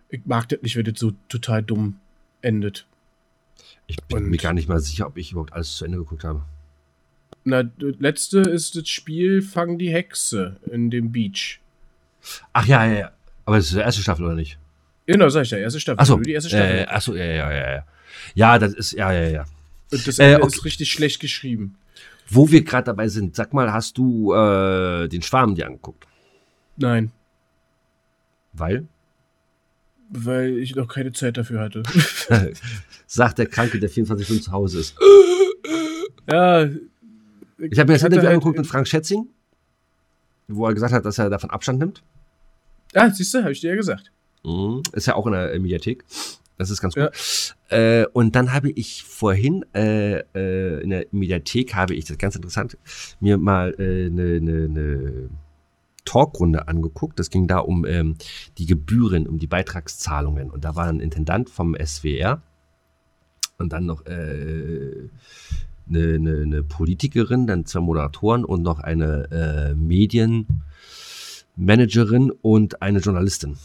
Ich 0.08 0.20
mag 0.26 0.48
das 0.48 0.62
nicht, 0.62 0.76
wenn 0.76 0.84
das 0.84 0.98
so 1.00 1.12
total 1.28 1.60
dumm 1.62 1.98
endet. 2.40 2.86
Ich 3.88 3.96
bin 4.04 4.18
Und- 4.18 4.30
mir 4.30 4.36
gar 4.38 4.52
nicht 4.54 4.68
mal 4.68 4.78
sicher, 4.80 5.06
ob 5.08 5.16
ich 5.18 5.32
überhaupt 5.32 5.52
alles 5.52 5.76
zu 5.76 5.84
Ende 5.84 5.98
geguckt 5.98 6.22
habe. 6.22 6.42
Na, 7.42 7.64
das 7.64 7.96
letzte 7.98 8.38
ist 8.40 8.76
das 8.76 8.88
Spiel 8.88 9.42
Fang 9.42 9.76
die 9.76 9.90
Hexe 9.92 10.56
in 10.70 10.88
dem 10.90 11.10
Beach. 11.10 11.60
Ach 12.52 12.64
ja, 12.66 12.86
ja, 12.86 12.98
ja. 13.00 13.10
Aber 13.44 13.56
das 13.56 13.66
ist 13.66 13.74
die 13.74 13.80
erste 13.80 14.00
Staffel, 14.02 14.24
oder 14.24 14.34
nicht? 14.36 14.56
Genau, 15.06 15.28
sag 15.28 15.42
ich 15.42 15.50
ja, 15.50 15.58
erste 15.58 15.80
Staffel. 15.80 16.00
Achso. 16.00 16.16
Die 16.18 16.32
erste 16.32 16.48
Staffel. 16.50 16.78
Äh, 16.78 16.84
achso, 16.86 17.14
ja, 17.14 17.24
ja, 17.24 17.52
ja, 17.52 17.72
ja. 17.74 17.86
Ja, 18.34 18.58
das 18.58 18.72
ist, 18.74 18.92
ja, 18.92 19.12
ja, 19.12 19.28
ja. 19.28 19.44
Und 19.92 20.06
das 20.06 20.18
äh, 20.18 20.24
Ende 20.32 20.42
okay. 20.44 20.54
ist 20.54 20.64
richtig 20.64 20.90
schlecht 20.90 21.20
geschrieben. 21.20 21.76
Wo 22.28 22.50
wir 22.50 22.64
gerade 22.64 22.86
dabei 22.86 23.08
sind, 23.08 23.36
sag 23.36 23.52
mal, 23.52 23.72
hast 23.72 23.98
du 23.98 24.32
äh, 24.32 25.08
den 25.08 25.20
Schwarm 25.22 25.54
dir 25.54 25.66
angeguckt? 25.66 26.06
Nein, 26.76 27.12
Weil? 28.52 28.86
weil 30.10 30.58
ich 30.58 30.74
noch 30.76 30.86
keine 30.88 31.12
Zeit 31.12 31.36
dafür 31.36 31.60
hatte. 31.60 31.82
Sagt 33.06 33.38
der 33.38 33.46
Kranke, 33.46 33.78
der 33.80 33.88
24 33.88 34.26
Stunden 34.26 34.42
zu 34.42 34.52
Hause 34.52 34.80
ist. 34.80 34.96
ja. 36.30 36.64
Ich 37.58 37.78
habe 37.78 37.92
mir 37.92 37.94
das 37.94 38.02
Interview 38.02 38.24
halt- 38.26 38.34
angeguckt 38.34 38.58
mit 38.58 38.66
Frank 38.66 38.86
Schätzing, 38.86 39.28
wo 40.48 40.66
er 40.66 40.74
gesagt 40.74 40.92
hat, 40.92 41.04
dass 41.04 41.18
er 41.18 41.30
davon 41.30 41.50
Abstand 41.50 41.78
nimmt. 41.78 42.02
Ah, 42.94 43.10
siehst 43.10 43.34
du, 43.34 43.42
habe 43.42 43.52
ich 43.52 43.60
dir 43.60 43.70
ja 43.70 43.76
gesagt. 43.76 44.10
Mhm. 44.44 44.82
Ist 44.92 45.06
ja 45.06 45.14
auch 45.14 45.26
in 45.26 45.32
der 45.32 45.52
äh, 45.52 45.58
Mediathek. 45.58 46.04
Das 46.56 46.70
ist 46.70 46.80
ganz 46.80 46.94
Ja. 46.94 47.06
gut. 47.06 47.56
Äh, 47.70 48.06
und 48.12 48.36
dann 48.36 48.52
habe 48.52 48.70
ich 48.70 49.02
vorhin 49.02 49.64
äh, 49.74 50.20
äh, 50.34 50.82
in 50.82 50.90
der 50.90 51.06
Mediathek 51.10 51.74
habe 51.74 51.94
ich, 51.94 52.04
das 52.04 52.18
ganz 52.18 52.36
interessant, 52.36 52.78
mir 53.20 53.38
mal 53.38 53.74
äh, 53.78 54.06
eine 54.06 54.40
ne, 54.40 54.68
ne 54.68 55.30
Talkrunde 56.04 56.68
angeguckt. 56.68 57.18
Das 57.18 57.30
ging 57.30 57.46
da 57.48 57.58
um 57.58 57.84
ähm, 57.86 58.16
die 58.58 58.66
Gebühren, 58.66 59.26
um 59.26 59.38
die 59.38 59.46
Beitragszahlungen. 59.46 60.50
Und 60.50 60.64
da 60.64 60.76
war 60.76 60.86
ein 60.86 61.00
Intendant 61.00 61.50
vom 61.50 61.74
SWR 61.74 62.42
und 63.58 63.72
dann 63.72 63.86
noch 63.86 64.04
äh, 64.06 65.08
eine, 65.88 66.14
eine, 66.14 66.42
eine 66.42 66.62
Politikerin, 66.62 67.46
dann 67.46 67.66
zwei 67.66 67.80
Moderatoren 67.80 68.44
und 68.44 68.62
noch 68.62 68.80
eine 68.80 69.28
äh, 69.30 69.74
Medienmanagerin 69.74 72.30
und 72.30 72.82
eine 72.82 72.98
Journalistin. 73.00 73.56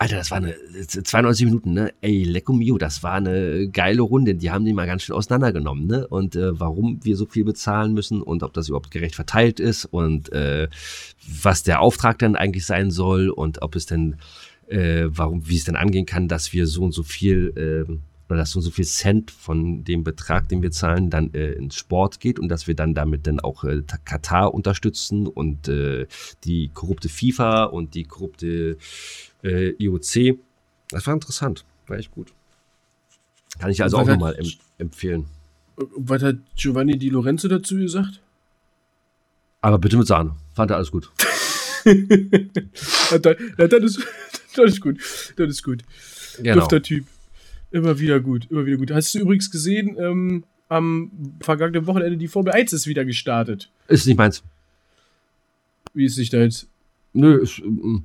Alter, 0.00 0.14
das 0.14 0.30
war 0.30 0.38
eine 0.38 0.54
92 0.86 1.44
Minuten, 1.46 1.72
ne? 1.72 1.92
Ey, 2.00 2.22
Lecco 2.22 2.52
Mio, 2.52 2.78
das 2.78 3.02
war 3.02 3.14
eine 3.14 3.68
geile 3.68 4.02
Runde. 4.02 4.36
Die 4.36 4.48
haben 4.48 4.64
die 4.64 4.72
mal 4.72 4.86
ganz 4.86 5.02
schön 5.02 5.16
auseinandergenommen, 5.16 5.88
ne? 5.88 6.06
Und 6.06 6.36
äh, 6.36 6.58
warum 6.58 7.04
wir 7.04 7.16
so 7.16 7.26
viel 7.26 7.42
bezahlen 7.42 7.94
müssen 7.94 8.22
und 8.22 8.44
ob 8.44 8.52
das 8.52 8.68
überhaupt 8.68 8.92
gerecht 8.92 9.16
verteilt 9.16 9.58
ist 9.58 9.86
und 9.86 10.32
äh, 10.32 10.68
was 11.42 11.64
der 11.64 11.80
Auftrag 11.80 12.20
denn 12.20 12.36
eigentlich 12.36 12.64
sein 12.64 12.92
soll 12.92 13.28
und 13.28 13.60
ob 13.60 13.74
es 13.74 13.86
denn, 13.86 14.18
äh, 14.68 15.06
warum, 15.08 15.48
wie 15.48 15.56
es 15.56 15.64
denn 15.64 15.74
angehen 15.74 16.06
kann, 16.06 16.28
dass 16.28 16.52
wir 16.52 16.68
so 16.68 16.84
und 16.84 16.92
so 16.92 17.02
viel, 17.02 17.52
äh, 17.88 17.92
oder 18.28 18.38
dass 18.40 18.50
so 18.50 18.60
so 18.60 18.70
viel 18.70 18.84
Cent 18.84 19.30
von 19.30 19.84
dem 19.84 20.04
Betrag, 20.04 20.48
den 20.48 20.62
wir 20.62 20.70
zahlen, 20.70 21.08
dann 21.10 21.32
äh, 21.34 21.52
ins 21.52 21.76
Sport 21.76 22.20
geht 22.20 22.38
und 22.38 22.48
dass 22.48 22.66
wir 22.66 22.74
dann 22.74 22.94
damit 22.94 23.26
dann 23.26 23.40
auch 23.40 23.64
äh, 23.64 23.82
Katar 24.04 24.52
unterstützen 24.54 25.26
und 25.26 25.68
äh, 25.68 26.06
die 26.44 26.70
korrupte 26.74 27.08
FIFA 27.08 27.64
und 27.64 27.94
die 27.94 28.04
korrupte 28.04 28.76
äh, 29.42 29.70
IOC. 29.82 30.38
Das 30.90 31.06
war 31.06 31.14
interessant, 31.14 31.64
war 31.86 31.96
echt 31.98 32.10
gut. 32.10 32.32
Kann 33.58 33.70
ich 33.70 33.82
also 33.82 33.98
auch 33.98 34.06
nochmal 34.06 34.32
hat- 34.36 34.40
em 34.40 34.50
empfehlen. 34.78 35.26
Was 35.96 36.22
hat 36.22 36.36
Giovanni 36.56 36.98
Di 36.98 37.08
Lorenzo 37.08 37.48
dazu 37.48 37.76
gesagt? 37.76 38.20
Aber 39.60 39.78
bitte 39.78 39.96
mit 39.96 40.06
Sahne. 40.06 40.34
Fand 40.54 40.70
er 40.70 40.76
alles 40.76 40.90
gut. 40.90 41.10
Dann, 41.84 43.36
dann, 43.56 43.82
ist, 43.82 43.98
dann 44.56 44.66
ist 44.66 44.80
gut. 44.80 44.98
Dann 45.36 45.48
ist 45.48 45.62
gut. 45.62 45.82
Genau. 46.38 46.60
Dufter 46.60 46.82
Typ. 46.82 47.06
Immer 47.70 47.98
wieder 47.98 48.20
gut, 48.20 48.46
immer 48.50 48.64
wieder 48.64 48.78
gut. 48.78 48.90
Hast 48.90 49.14
du 49.14 49.18
übrigens 49.18 49.50
gesehen, 49.50 49.96
ähm, 49.98 50.44
am 50.68 51.10
vergangenen 51.40 51.86
Wochenende 51.86 52.16
die 52.16 52.28
Formel 52.28 52.52
1 52.52 52.72
ist 52.72 52.86
wieder 52.86 53.04
gestartet. 53.04 53.70
Ist 53.88 54.06
nicht 54.06 54.16
meins. 54.16 54.42
Wie 55.94 56.04
ist 56.04 56.14
sich 56.14 56.30
da 56.30 56.38
jetzt? 56.38 56.68
Nö, 57.12 57.36
ist, 57.36 57.62
mm. 57.64 57.98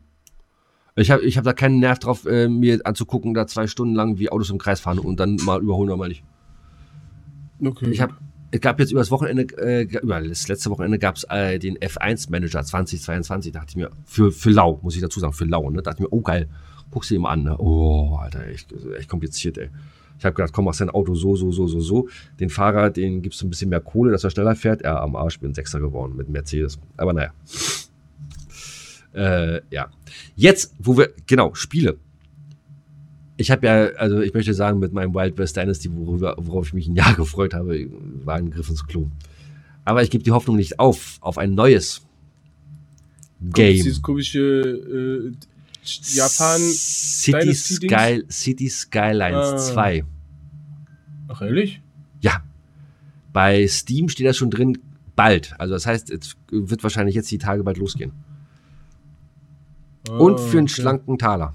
ich 0.95 1.11
habe 1.11 1.23
ich 1.23 1.37
hab 1.37 1.43
da 1.43 1.53
keinen 1.53 1.79
Nerv 1.79 1.99
drauf, 1.99 2.25
äh, 2.25 2.47
mir 2.47 2.79
anzugucken, 2.85 3.33
da 3.33 3.47
zwei 3.47 3.67
Stunden 3.67 3.95
lang 3.95 4.17
wie 4.19 4.29
Autos 4.29 4.49
im 4.49 4.57
Kreis 4.57 4.79
fahren 4.79 4.99
und 4.99 5.19
dann 5.19 5.35
mal 5.43 5.61
überholen 5.61 5.89
oder 5.89 5.97
mal 5.97 6.09
nicht. 6.09 6.23
Okay. 7.63 7.89
Ich 7.89 8.01
habe 8.01 8.15
es 8.51 8.61
gab 8.61 8.79
jetzt 8.79 8.91
über 8.91 9.01
das 9.01 9.09
Wochenende, 9.09 9.47
äh, 9.57 9.81
über 9.81 10.21
das 10.21 10.47
letzte 10.47 10.69
Wochenende 10.69 10.99
gab 10.99 11.15
es 11.15 11.23
äh, 11.23 11.57
den 11.57 11.75
F1 11.79 12.29
Manager 12.29 12.63
2022. 12.63 13.51
Dachte 13.51 13.69
ich 13.69 13.75
mir, 13.75 13.89
für, 14.05 14.31
für 14.31 14.51
lau, 14.51 14.79
muss 14.83 14.95
ich 14.95 15.01
dazu 15.01 15.19
sagen, 15.19 15.33
für 15.33 15.45
lau. 15.45 15.71
Ne? 15.71 15.81
Dachte 15.81 15.97
ich 15.97 16.01
mir, 16.01 16.15
oh 16.15 16.21
geil, 16.21 16.47
guckst 16.93 17.09
du 17.09 17.15
dir 17.15 17.21
mal 17.21 17.31
an. 17.31 17.43
Ne? 17.43 17.57
Oh, 17.57 18.17
Alter, 18.19 18.47
echt, 18.47 18.73
echt 18.97 19.09
kompliziert, 19.09 19.57
ey. 19.57 19.69
Ich 20.19 20.25
habe 20.25 20.35
gedacht, 20.35 20.53
komm, 20.53 20.65
mach 20.65 20.75
dein 20.75 20.89
Auto 20.89 21.15
so, 21.15 21.35
so, 21.35 21.51
so, 21.51 21.67
so, 21.67 21.79
so. 21.79 22.07
Den 22.39 22.49
Fahrer, 22.49 22.91
den 22.91 23.21
gibst 23.21 23.41
du 23.41 23.47
ein 23.47 23.49
bisschen 23.49 23.69
mehr 23.69 23.81
Kohle, 23.81 24.11
dass 24.11 24.23
er 24.23 24.29
schneller 24.29 24.55
fährt. 24.55 24.81
Er 24.81 25.01
am 25.01 25.15
Arsch, 25.15 25.39
bin 25.39 25.53
Sechster 25.53 25.79
geworden 25.79 26.15
mit 26.15 26.29
Mercedes. 26.29 26.79
Aber 26.97 27.13
naja. 27.13 27.33
Äh, 29.13 29.61
ja. 29.69 29.89
Jetzt, 30.35 30.75
wo 30.79 30.97
wir, 30.97 31.09
genau, 31.25 31.55
Spiele. 31.55 31.97
Ich 33.35 33.49
habe 33.49 33.65
ja, 33.65 33.85
also 33.97 34.21
ich 34.21 34.33
möchte 34.33 34.53
sagen, 34.53 34.79
mit 34.79 34.93
meinem 34.93 35.13
Wild 35.13 35.37
West 35.37 35.57
Dynasty, 35.57 35.89
worüber, 35.91 36.35
worauf 36.37 36.67
ich 36.67 36.73
mich 36.73 36.87
ein 36.87 36.95
Jahr 36.95 37.15
gefreut 37.17 37.53
habe, 37.53 37.89
war 38.23 38.35
ein 38.35 38.51
Griff 38.51 38.69
ins 38.69 38.85
Klo. 38.85 39.09
Aber 39.83 40.03
ich 40.03 40.11
gebe 40.11 40.23
die 40.23 40.31
Hoffnung 40.31 40.55
nicht 40.55 40.79
auf, 40.79 41.17
auf 41.21 41.37
ein 41.37 41.55
neues 41.55 42.05
Game. 43.41 43.73
Dieses 43.73 44.01
komische 44.01 44.39
äh, 44.39 45.31
Japan. 45.83 46.59
City? 46.59 47.53
Sky, 47.53 48.23
City 48.29 48.69
Skylines 48.69 49.35
Ah. 49.53 49.57
2. 49.57 50.03
Ach, 51.27 51.41
ehrlich? 51.41 51.81
Ja. 52.21 52.41
Bei 53.33 53.67
Steam 53.67 54.09
steht 54.09 54.27
das 54.27 54.37
schon 54.37 54.49
drin, 54.51 54.77
bald. 55.15 55.53
Also 55.59 55.73
das 55.73 55.85
heißt, 55.85 56.09
es 56.11 56.35
wird 56.51 56.83
wahrscheinlich 56.83 57.15
jetzt 57.15 57.31
die 57.31 57.37
Tage 57.37 57.63
bald 57.63 57.77
losgehen. 57.77 58.11
Und 60.09 60.35
Ah, 60.35 60.37
für 60.37 60.57
einen 60.57 60.67
okay. 60.67 60.73
schlanken 60.81 61.17
Taler. 61.17 61.53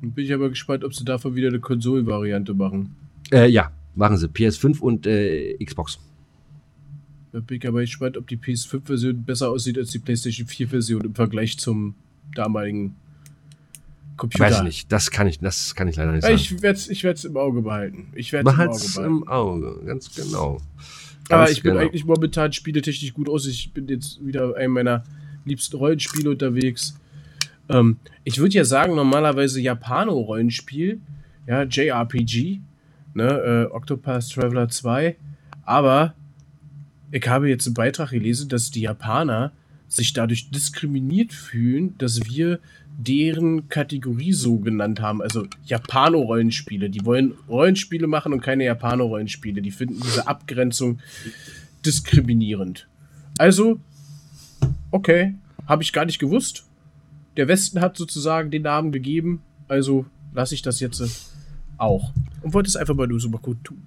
Dann 0.00 0.12
bin 0.12 0.24
ich 0.24 0.32
aber 0.32 0.48
gespannt, 0.48 0.82
ob 0.84 0.94
sie 0.94 1.04
davon 1.04 1.34
wieder 1.34 1.48
eine 1.48 1.60
Konsolenvariante 1.60 2.54
machen. 2.54 2.96
Äh, 3.30 3.48
ja, 3.48 3.70
machen 3.94 4.16
sie. 4.16 4.28
PS5 4.28 4.80
und 4.80 5.06
äh, 5.06 5.56
Xbox. 5.62 5.98
Da 7.32 7.40
bin 7.40 7.58
ich 7.58 7.68
aber 7.68 7.80
gespannt, 7.80 8.16
ob 8.16 8.26
die 8.26 8.36
PS5-Version 8.36 9.22
besser 9.22 9.50
aussieht 9.50 9.78
als 9.78 9.90
die 9.90 10.00
PlayStation 10.00 10.46
4-Version 10.46 11.02
im 11.02 11.14
Vergleich 11.14 11.58
zum 11.58 11.94
damaligen 12.34 12.96
Computer. 14.16 14.44
Weiß 14.44 14.58
ich 14.58 14.62
nicht. 14.64 14.92
Das 14.92 15.10
kann 15.10 15.26
ich, 15.26 15.38
das 15.38 15.74
kann 15.74 15.88
ich 15.88 15.96
leider 15.96 16.12
nicht 16.12 16.22
sagen. 16.22 16.34
Ich 16.34 16.60
werde 16.62 16.76
es 16.76 16.88
ich 16.88 17.04
werd's 17.04 17.24
im 17.24 17.36
Auge 17.36 17.62
behalten. 17.62 18.08
Ich 18.14 18.32
werde 18.32 18.50
es 18.70 18.96
im 18.96 19.04
im 19.04 19.28
Auge, 19.28 19.80
ganz 19.86 20.14
genau. 20.14 20.60
Aber 21.28 21.44
Ganz 21.44 21.52
ich 21.52 21.62
bin 21.62 21.72
genau. 21.72 21.84
eigentlich 21.84 22.04
momentan 22.04 22.52
spieletechnisch 22.52 23.14
gut 23.14 23.28
aus. 23.28 23.46
Ich 23.46 23.72
bin 23.72 23.86
jetzt 23.88 24.24
wieder 24.24 24.56
einem 24.56 24.72
meiner 24.74 25.04
liebsten 25.44 25.76
Rollenspiele 25.76 26.30
unterwegs. 26.30 26.98
Ähm, 27.68 27.98
ich 28.24 28.38
würde 28.38 28.54
ja 28.54 28.64
sagen, 28.64 28.96
normalerweise 28.96 29.60
Japano-Rollenspiel, 29.60 31.00
ja, 31.46 31.62
JRPG, 31.62 32.60
ne, 33.14 33.68
äh, 33.70 33.72
Octopath 33.72 34.28
Traveler 34.32 34.68
2. 34.68 35.16
Aber 35.62 36.14
ich 37.10 37.26
habe 37.28 37.48
jetzt 37.48 37.66
einen 37.66 37.74
Beitrag 37.74 38.10
gelesen, 38.10 38.48
dass 38.48 38.70
die 38.70 38.82
Japaner 38.82 39.52
sich 39.88 40.12
dadurch 40.12 40.50
diskriminiert 40.50 41.32
fühlen, 41.32 41.96
dass 41.98 42.24
wir 42.26 42.60
deren 42.96 43.68
Kategorie 43.68 44.32
so 44.32 44.58
genannt 44.58 45.00
haben. 45.00 45.20
Also 45.20 45.46
Japano-Rollenspiele. 45.64 46.90
Die 46.90 47.04
wollen 47.04 47.34
Rollenspiele 47.48 48.06
machen 48.06 48.32
und 48.32 48.40
keine 48.40 48.64
Japano-Rollenspiele. 48.64 49.62
Die 49.62 49.70
finden 49.70 50.00
diese 50.02 50.28
Abgrenzung 50.28 51.00
diskriminierend. 51.84 52.88
Also, 53.38 53.80
okay, 54.90 55.34
habe 55.66 55.82
ich 55.82 55.92
gar 55.92 56.04
nicht 56.04 56.18
gewusst. 56.18 56.66
Der 57.36 57.48
Westen 57.48 57.80
hat 57.80 57.96
sozusagen 57.96 58.50
den 58.50 58.62
Namen 58.62 58.92
gegeben, 58.92 59.42
also 59.66 60.04
lasse 60.34 60.54
ich 60.54 60.62
das 60.62 60.80
jetzt 60.80 61.00
äh, 61.00 61.08
auch. 61.78 62.12
Und 62.42 62.54
wollte 62.54 62.68
es 62.68 62.76
einfach 62.76 62.94
mal 62.94 63.06
nur 63.06 63.20
so 63.20 63.28
mal 63.28 63.38
gut 63.38 63.64
tun. 63.64 63.82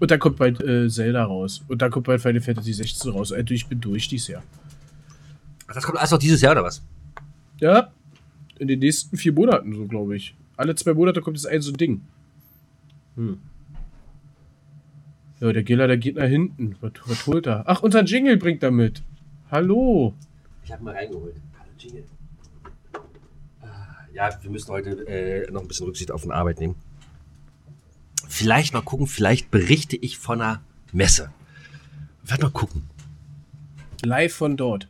Und 0.00 0.10
dann 0.10 0.18
kommt 0.18 0.36
bald 0.36 0.60
äh, 0.62 0.88
Zelda 0.88 1.24
raus. 1.24 1.64
Und 1.68 1.82
dann 1.82 1.90
kommt 1.90 2.06
bald 2.06 2.20
Final 2.20 2.40
Fantasy 2.40 2.72
16 2.72 3.10
raus. 3.10 3.32
Also 3.32 3.52
ich 3.52 3.66
bin 3.66 3.80
durch 3.80 4.08
dieses 4.08 4.28
Jahr. 4.28 4.42
Das 5.66 5.84
kommt 5.84 5.98
alles 5.98 6.10
noch 6.10 6.18
dieses 6.18 6.40
Jahr, 6.40 6.52
oder 6.52 6.64
was? 6.64 6.82
Ja, 7.60 7.92
in 8.58 8.68
den 8.68 8.78
nächsten 8.78 9.16
vier 9.16 9.32
Monaten, 9.32 9.74
so 9.74 9.86
glaube 9.86 10.16
ich. 10.16 10.34
Alle 10.56 10.74
zwei 10.74 10.94
Monate 10.94 11.20
kommt 11.20 11.36
jetzt 11.36 11.46
ein 11.46 11.60
so 11.60 11.72
ein 11.72 11.76
Ding. 11.76 12.00
Hm. 13.16 13.38
Ja, 15.40 15.52
der 15.52 15.62
Giller, 15.62 15.86
der 15.86 15.98
geht 15.98 16.16
nach 16.16 16.26
hinten. 16.26 16.76
Was, 16.80 16.92
was 17.04 17.26
holt 17.26 17.46
er? 17.46 17.64
Ach, 17.66 17.82
unseren 17.82 18.06
Jingle 18.06 18.36
bringt 18.36 18.62
er 18.62 18.70
mit. 18.70 19.02
Hallo. 19.50 20.14
Ich 20.64 20.72
habe 20.72 20.82
mal 20.84 20.94
reingeholt. 20.94 21.36
Hallo, 21.58 21.70
Jingle. 21.78 22.04
Ah, 23.60 23.66
Ja, 24.12 24.30
wir 24.42 24.50
müssen 24.50 24.68
heute 24.70 24.90
äh, 25.06 25.50
noch 25.50 25.62
ein 25.62 25.68
bisschen 25.68 25.86
Rücksicht 25.86 26.10
auf 26.10 26.22
die 26.22 26.30
Arbeit 26.30 26.58
nehmen. 26.60 26.74
Vielleicht 28.28 28.74
mal 28.74 28.82
gucken, 28.82 29.06
vielleicht 29.06 29.50
berichte 29.50 29.96
ich 29.96 30.18
von 30.18 30.40
einer 30.40 30.60
Messe. 30.92 31.32
Werd 32.22 32.42
mal 32.42 32.50
gucken. 32.50 32.88
Live 34.04 34.34
von 34.34 34.56
dort. 34.56 34.86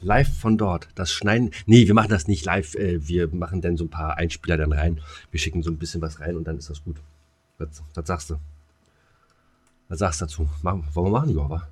Live 0.00 0.36
von 0.36 0.58
dort. 0.58 0.88
Das 0.96 1.12
Schneiden. 1.12 1.52
Nee, 1.66 1.86
wir 1.86 1.94
machen 1.94 2.10
das 2.10 2.28
nicht 2.28 2.44
live. 2.44 2.74
Äh, 2.74 3.06
wir 3.08 3.28
machen 3.28 3.62
dann 3.62 3.76
so 3.76 3.84
ein 3.84 3.90
paar 3.90 4.16
Einspieler 4.18 4.56
dann 4.56 4.72
rein. 4.72 5.00
Wir 5.30 5.40
schicken 5.40 5.62
so 5.62 5.70
ein 5.70 5.78
bisschen 5.78 6.02
was 6.02 6.20
rein 6.20 6.36
und 6.36 6.44
dann 6.44 6.58
ist 6.58 6.68
das 6.68 6.84
gut. 6.84 6.96
Was, 7.58 7.82
was 7.94 8.06
sagst 8.06 8.30
du? 8.30 8.36
Was 9.88 10.00
sagst 10.00 10.20
du 10.20 10.24
dazu? 10.26 10.48
Machen, 10.62 10.84
wollen 10.92 11.12
wir 11.12 11.20
machen, 11.20 11.36
wa? 11.36 11.68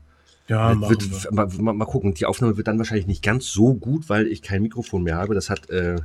Ja, 0.49 0.75
machen 0.75 0.91
wird, 0.91 1.25
wir. 1.25 1.33
mal, 1.33 1.49
mal, 1.49 1.73
mal 1.75 1.85
gucken. 1.85 2.15
Die 2.15 2.25
Aufnahme 2.25 2.57
wird 2.57 2.69
dann 2.69 2.79
wahrscheinlich 2.79 3.07
nicht 3.07 3.23
ganz 3.23 3.47
so 3.47 3.75
gut, 3.75 4.09
weil 4.09 4.27
ich 4.27 4.43
kein 4.43 4.63
Mikrofon 4.63 5.03
mehr 5.03 5.17
habe. 5.17 5.35
Das 5.35 5.51
hat 5.51 5.69
äh, 5.71 5.97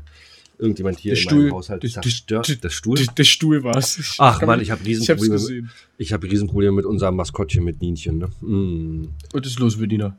irgendjemand 0.60 1.00
hier 1.00 1.14
Der 1.14 1.22
in 1.22 1.30
Stuhl. 1.30 1.42
meinem 1.44 1.54
Haushalt 1.54 1.84
Der- 1.84 1.90
zerstört. 1.90 2.48
der- 2.50 2.56
Der 2.58 2.70
Stuhl. 2.70 2.96
Der, 3.18 3.24
Stuhl 3.24 3.64
war's. 3.64 4.16
Ach 4.18 4.40
Kann 4.40 4.48
Mann, 4.48 4.58
man- 4.58 4.62
ich 4.64 4.72
habe 4.72 4.84
Riesenprobleme. 4.86 5.70
Ich 5.98 6.14
habe 6.14 6.30
Riesenprobleme 6.30 6.72
mit 6.76 6.86
unserem 6.86 7.16
Maskottchen, 7.16 7.64
mit 7.64 7.82
Nienchen. 7.82 8.18
Ne? 8.18 8.28
Mm. 8.42 9.10
Was 9.34 9.46
ist 9.48 9.60
los, 9.60 9.78
Bediener? 9.78 10.18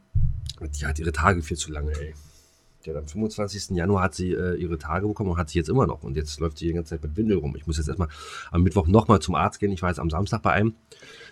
Die 0.81 0.87
hat 0.87 0.98
ihre 0.98 1.12
Tage 1.12 1.42
viel 1.42 1.57
zu 1.57 1.70
lange, 1.72 1.92
ey. 1.92 2.14
Ja, 2.85 2.94
am 2.96 3.07
25. 3.07 3.77
Januar 3.77 4.05
hat 4.05 4.14
sie 4.14 4.33
äh, 4.33 4.55
ihre 4.57 4.79
Tage 4.79 5.07
bekommen 5.07 5.31
und 5.31 5.37
hat 5.37 5.51
sie 5.51 5.59
jetzt 5.59 5.68
immer 5.68 5.87
noch. 5.87 6.03
Und 6.05 6.16
jetzt 6.16 6.40
läuft 6.40 6.59
sie 6.59 6.68
die 6.68 6.72
ganze 6.72 6.90
Zeit 6.90 7.03
mit 7.03 7.16
Windel 7.16 7.37
rum. 7.37 7.55
Ich 7.57 7.66
muss 7.66 7.77
jetzt 7.77 7.88
erstmal 7.88 8.09
am 8.51 8.62
Mittwoch 8.62 8.87
nochmal 8.87 9.20
zum 9.20 9.35
Arzt 9.35 9.61
gehen. 9.61 9.72
Ich 9.72 9.83
war 9.83 9.90
jetzt 9.90 9.98
am 9.98 10.09
Samstag 10.09 10.40
bei 10.42 10.53
einem. 10.53 10.74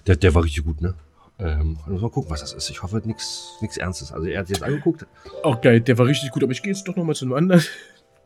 Der, 0.07 0.17
der 0.17 0.35
war 0.35 0.45
richtig 0.45 0.65
gut, 0.65 0.81
ne? 0.83 0.95
Ähm, 1.39 1.79
und 1.87 1.93
muss 1.93 2.03
mal 2.03 2.11
gucken, 2.11 2.31
was 2.31 2.41
das 2.41 2.53
ist. 2.53 2.69
Ich 2.71 2.83
hoffe, 2.83 3.01
nichts 3.07 3.77
Ernstes. 3.79 4.13
Also 4.13 4.27
er 4.27 4.41
hat 4.41 4.49
sich 4.49 4.57
jetzt 4.59 4.65
angeguckt. 4.65 5.07
Auch 5.43 5.61
geil, 5.63 5.81
der 5.81 5.97
war 5.99 6.07
richtig 6.07 6.31
gut, 6.31 6.43
aber 6.43 6.53
ich 6.53 6.63
gehe 6.63 6.73
jetzt 6.73 6.87
doch 6.89 6.97
nochmal 6.97 7.15
zu 7.15 7.25
einem 7.25 7.35
anderen. 7.35 7.63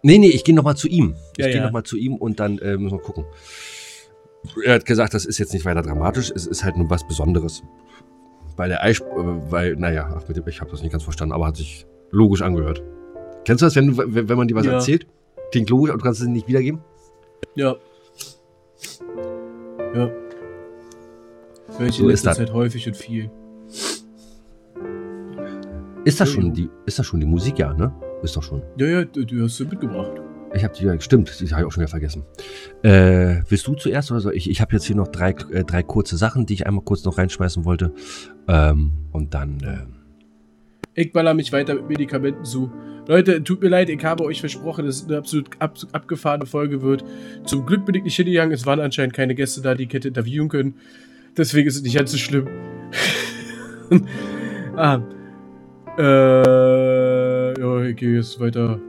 Nee, 0.02 0.18
nee, 0.18 0.28
ich 0.30 0.44
gehe 0.44 0.54
nochmal 0.54 0.76
zu 0.76 0.88
ihm. 0.88 1.14
Ich 1.36 1.44
Ja, 1.44 1.50
gehe 1.50 1.56
ja. 1.58 1.64
nochmal 1.64 1.82
zu 1.82 1.96
ihm 1.96 2.14
und 2.16 2.40
dann 2.40 2.58
äh, 2.58 2.76
müssen 2.76 2.98
wir 2.98 3.02
gucken. 3.02 3.24
Er 4.64 4.74
hat 4.74 4.86
gesagt, 4.86 5.12
das 5.12 5.26
ist 5.26 5.38
jetzt 5.38 5.52
nicht 5.52 5.64
weiter 5.66 5.82
dramatisch, 5.82 6.32
es 6.34 6.46
ist 6.46 6.64
halt 6.64 6.76
nur 6.76 6.88
was 6.88 7.06
Besonderes. 7.06 7.62
Weil 8.56 8.70
der 8.70 8.82
Eisp 8.82 9.02
äh, 9.04 9.50
weil, 9.50 9.76
naja, 9.76 10.14
ach, 10.16 10.26
mit 10.28 10.36
dem, 10.36 10.46
ich 10.48 10.60
habe 10.60 10.70
das 10.70 10.80
nicht 10.82 10.92
ganz 10.92 11.02
verstanden, 11.04 11.34
aber 11.34 11.46
hat 11.46 11.56
sich 11.56 11.86
logisch 12.10 12.40
angehört. 12.42 12.82
Kennst 13.44 13.60
du 13.62 13.66
das, 13.66 13.76
wenn, 13.76 13.96
wenn 13.96 14.28
wenn 14.28 14.36
man 14.38 14.48
dir 14.48 14.54
was 14.54 14.64
Ja. 14.66 14.72
erzählt? 14.72 15.06
Klingt 15.52 15.68
logisch, 15.70 15.90
aber 15.90 15.98
du 15.98 16.04
kannst 16.04 16.20
es 16.20 16.26
nicht 16.28 16.48
wiedergeben? 16.48 16.80
Ja. 17.54 17.76
Ja. 19.94 20.10
Hör 21.78 21.86
ich 21.86 21.94
So 21.96 22.08
in 22.08 22.10
das. 22.10 22.36
Zeit 22.36 22.52
häufig 22.52 22.86
und 22.86 22.96
viel. 22.96 23.30
Ist 26.04 26.18
das, 26.20 26.30
schon 26.30 26.54
die, 26.54 26.70
ist 26.86 26.98
das 26.98 27.06
schon 27.06 27.20
die 27.20 27.26
Musik, 27.26 27.58
ja, 27.58 27.74
ne? 27.74 27.92
Ist 28.22 28.37
doch 28.37 28.42
schon. 28.42 28.62
Ja, 28.76 28.87
ja, 28.87 29.04
du, 29.04 29.42
hast 29.42 29.56
sie 29.56 29.64
mitgebracht. 29.64 30.20
Ich 30.52 30.64
habe 30.64 30.74
die, 30.74 30.85
ja, 30.85 31.00
stimmt, 31.00 31.28
die 31.40 31.46
habe 31.46 31.61
ich 31.61 31.66
auch 31.66 31.72
schon 31.72 31.83
wieder 31.83 31.90
vergessen. 31.90 32.24
Äh, 32.83 33.42
willst 33.48 33.66
du 33.66 33.74
zuerst 33.74 34.11
oder 34.11 34.20
soll 34.20 34.35
ich? 34.35 34.50
Ich 34.50 34.61
habe 34.61 34.72
jetzt 34.72 34.85
hier 34.85 34.96
noch 34.96 35.09
drei, 35.09 35.30
äh, 35.52 35.64
drei 35.64 35.83
kurze 35.83 36.16
Sachen, 36.16 36.44
die 36.44 36.54
ich 36.54 36.66
einmal 36.66 36.85
kurz 36.85 37.04
noch 37.04 37.18
reinschmeißen 37.18 37.64
wollte. 37.64 37.92
Ähm, 38.48 38.92
und 39.12 39.33
dann, 39.33 39.59
ähm, 39.64 39.94
Ich 40.94 41.12
baller 41.12 41.35
mich 41.35 41.52
weiter 41.52 41.74
mit 41.74 41.88
Medikamenten 41.88 42.44
zu. 42.44 42.70
Leute, 43.06 43.42
tut 43.42 43.62
mir 43.62 43.68
leid, 43.68 43.88
ich 43.88 44.04
habe 44.04 44.24
euch 44.24 44.40
versprochen, 44.40 44.87
dass 44.87 45.02
es 45.02 45.09
eine 45.09 45.18
absolut 45.18 45.48
ab, 45.61 45.78
abgefahrene 45.92 46.46
Folge 46.46 46.83
wird. 46.83 47.04
Zum 47.44 47.64
Glück 47.64 47.87
bin 47.87 47.94
ich 47.94 48.04
nicht 48.04 48.16
hingegangen. 48.16 48.52
Es 48.52 48.66
waren 48.66 48.80
anscheinend 48.80 49.14
keine 49.14 49.35
Gäste 49.35 49.62
da, 49.62 49.74
die 49.74 49.85
ich 49.85 49.92
hätte 49.92 50.09
interviewen 50.09 50.48
können. 50.48 50.74
Deswegen 51.37 51.68
ist 51.68 51.76
es 51.76 51.83
nicht 51.83 51.96
ganz 51.96 52.11
so 52.11 52.18
schlimm. 52.18 52.48
ah. 54.76 55.00
Äh, 55.96 57.19
ja, 57.61 57.83
ich 57.83 57.96
gehe 57.96 58.16
jetzt 58.16 58.40
weiter 58.40 58.81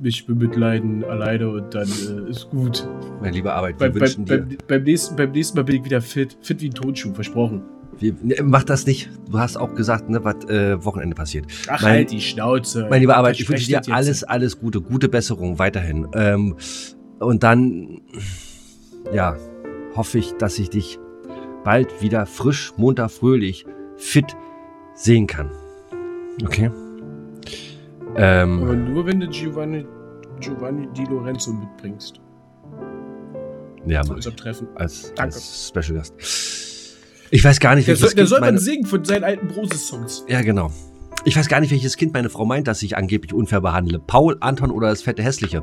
mich 0.00 0.26
bemitleiden 0.26 1.04
alleine 1.04 1.48
und 1.48 1.74
dann 1.74 1.88
äh, 1.88 2.28
ist 2.30 2.50
gut. 2.50 2.86
meine 3.20 3.34
liebe 3.36 3.52
Arbeit, 3.52 3.78
Beim, 3.78 3.94
wir 3.94 4.00
beim, 4.00 4.08
wünschen 4.08 4.24
dir. 4.24 4.38
beim, 4.38 4.58
beim, 4.66 4.82
nächsten, 4.82 5.16
beim 5.16 5.30
nächsten 5.30 5.56
Mal 5.56 5.62
bin 5.62 5.76
ich 5.76 5.84
wieder 5.84 6.00
fit. 6.00 6.36
Fit 6.42 6.60
wie 6.60 6.68
ein 6.68 6.74
Tonschuh, 6.74 7.14
versprochen. 7.14 7.62
Wir, 8.00 8.14
ne, 8.22 8.34
mach 8.42 8.64
das 8.64 8.86
nicht. 8.86 9.08
Du 9.30 9.38
hast 9.38 9.56
auch 9.56 9.74
gesagt, 9.74 10.10
ne, 10.10 10.22
was 10.24 10.44
äh, 10.46 10.84
Wochenende 10.84 11.14
passiert. 11.14 11.46
Ach, 11.68 11.80
Mein- 11.82 11.92
halt 11.92 12.10
die 12.10 12.20
Schnauze. 12.20 12.82
Meine 12.90 12.98
liebe 12.98 13.16
Arbeit, 13.16 13.38
ich 13.38 13.48
wünsche 13.48 13.66
dir 13.68 13.76
jetzt? 13.76 13.90
alles, 13.90 14.24
alles 14.24 14.58
Gute, 14.58 14.80
gute 14.80 15.08
Besserung 15.08 15.58
weiterhin. 15.60 16.08
Ähm, 16.14 16.56
und 17.20 17.44
dann, 17.44 18.00
ja, 19.12 19.36
hoffe 19.94 20.18
ich, 20.18 20.32
dass 20.34 20.58
ich 20.58 20.70
dich 20.70 20.98
bald 21.62 22.02
wieder 22.02 22.26
frisch, 22.26 22.72
munter, 22.76 23.08
fröhlich, 23.08 23.64
fit 23.96 24.36
sehen 24.94 25.28
kann. 25.28 25.50
Okay? 26.42 26.70
Ähm, 28.16 28.62
Aber 28.62 28.74
nur 28.74 29.06
wenn 29.06 29.20
du 29.20 29.28
Giovanni, 29.28 29.86
Giovanni 30.40 30.88
Di 30.96 31.04
Lorenzo 31.04 31.52
mitbringst. 31.52 32.20
ja, 33.86 34.02
Zu 34.02 34.14
unserem 34.14 34.36
Treffen. 34.36 34.68
Als, 34.74 35.12
als 35.18 35.68
Special 35.68 35.98
Gast. 35.98 36.14
Ich 37.30 37.44
weiß 37.44 37.58
gar 37.60 37.74
nicht, 37.74 37.88
Der 37.88 37.92
welches 37.94 38.00
soll, 38.10 38.14
der 38.14 38.22
Kind 38.24 38.28
soll 38.28 38.40
meine, 38.40 38.58
singen 38.58 38.86
von 38.86 39.04
seinen 39.04 39.24
alten 39.24 39.48
Broses-Songs. 39.48 40.24
Ja, 40.28 40.42
genau. 40.42 40.70
Ich 41.24 41.36
weiß 41.36 41.48
gar 41.48 41.60
nicht, 41.60 41.70
welches 41.70 41.96
Kind 41.96 42.12
meine 42.12 42.28
Frau 42.28 42.44
meint, 42.44 42.68
dass 42.68 42.82
ich 42.82 42.96
angeblich 42.96 43.32
unfair 43.32 43.60
behandle. 43.60 43.98
Paul, 43.98 44.36
Anton 44.40 44.70
oder 44.70 44.88
das 44.88 45.02
fette 45.02 45.22
Hässliche? 45.22 45.62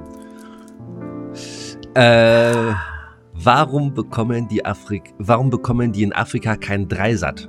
Äh, 1.93 2.73
warum 3.33 3.93
bekommen 3.93 4.47
die 4.47 4.65
Afrik 4.65 5.13
warum 5.19 5.49
bekommen 5.49 5.91
die 5.91 6.03
in 6.03 6.13
Afrika 6.13 6.55
keinen 6.55 6.87
Dreisat? 6.87 7.47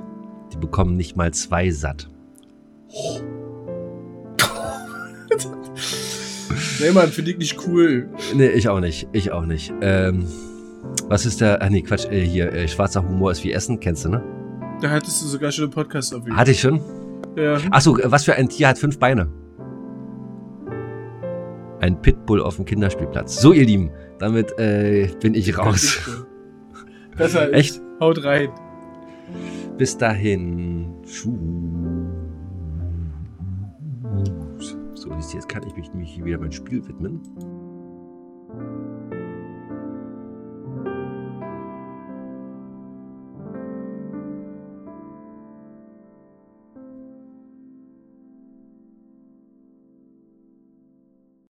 Die 0.53 0.57
bekommen 0.59 0.97
nicht 0.97 1.17
mal 1.17 1.33
zwei 1.33 1.71
Satt. 1.71 2.09
Nee, 6.81 6.91
Mann, 6.91 7.09
finde 7.09 7.31
ich 7.31 7.39
nicht 7.39 7.67
cool. 7.67 8.09
Nee, 8.35 8.49
ich 8.49 8.69
auch 8.69 8.81
nicht. 8.81 9.09
Ich 9.13 9.31
auch 9.31 9.47
nicht. 9.47 9.73
Ähm, 9.83 10.27
was 11.09 11.27
ist 11.27 11.41
der. 11.41 11.63
Ach 11.63 11.69
nee, 11.69 11.83
Quatsch, 11.83 12.07
äh, 12.07 12.25
hier, 12.25 12.53
äh, 12.53 12.67
schwarzer 12.67 13.07
Humor 13.09 13.31
ist 13.31 13.45
wie 13.45 13.53
Essen, 13.53 13.79
kennst 13.79 14.05
du, 14.05 14.09
ne? 14.09 14.23
Da 14.81 14.91
hattest 14.91 15.23
du 15.23 15.27
sogar 15.27 15.53
schon 15.53 15.65
einen 15.65 15.73
Podcast 15.73 16.13
auf 16.15 16.29
Hatte 16.31 16.51
ich 16.51 16.61
schon? 16.61 16.81
Ja. 17.37 17.59
Achso, 17.71 17.97
was 18.03 18.25
für 18.25 18.35
ein 18.35 18.49
Tier 18.49 18.69
hat 18.69 18.79
fünf 18.79 18.99
Beine? 18.99 19.29
Ein 21.81 22.01
Pitbull 22.03 22.43
auf 22.43 22.57
dem 22.57 22.65
Kinderspielplatz. 22.65 23.41
So, 23.41 23.53
ihr 23.53 23.65
Lieben, 23.65 23.91
damit 24.19 24.59
äh, 24.59 25.09
bin 25.21 25.35
ich 25.35 25.57
raus. 25.57 25.99
Besser. 27.17 27.53
Echt? 27.53 27.81
Haut 28.01 28.25
rein. 28.25 28.49
Bis 29.79 29.97
dahin. 29.97 30.95
Tschüss. 31.05 32.02
So, 34.94 35.11
jetzt 35.11 35.48
kann 35.48 35.66
ich 35.66 35.75
mich, 35.75 35.92
mich 35.94 36.25
wieder 36.25 36.38
mein 36.38 36.53
Spiel 36.53 36.87
widmen. 36.87 37.20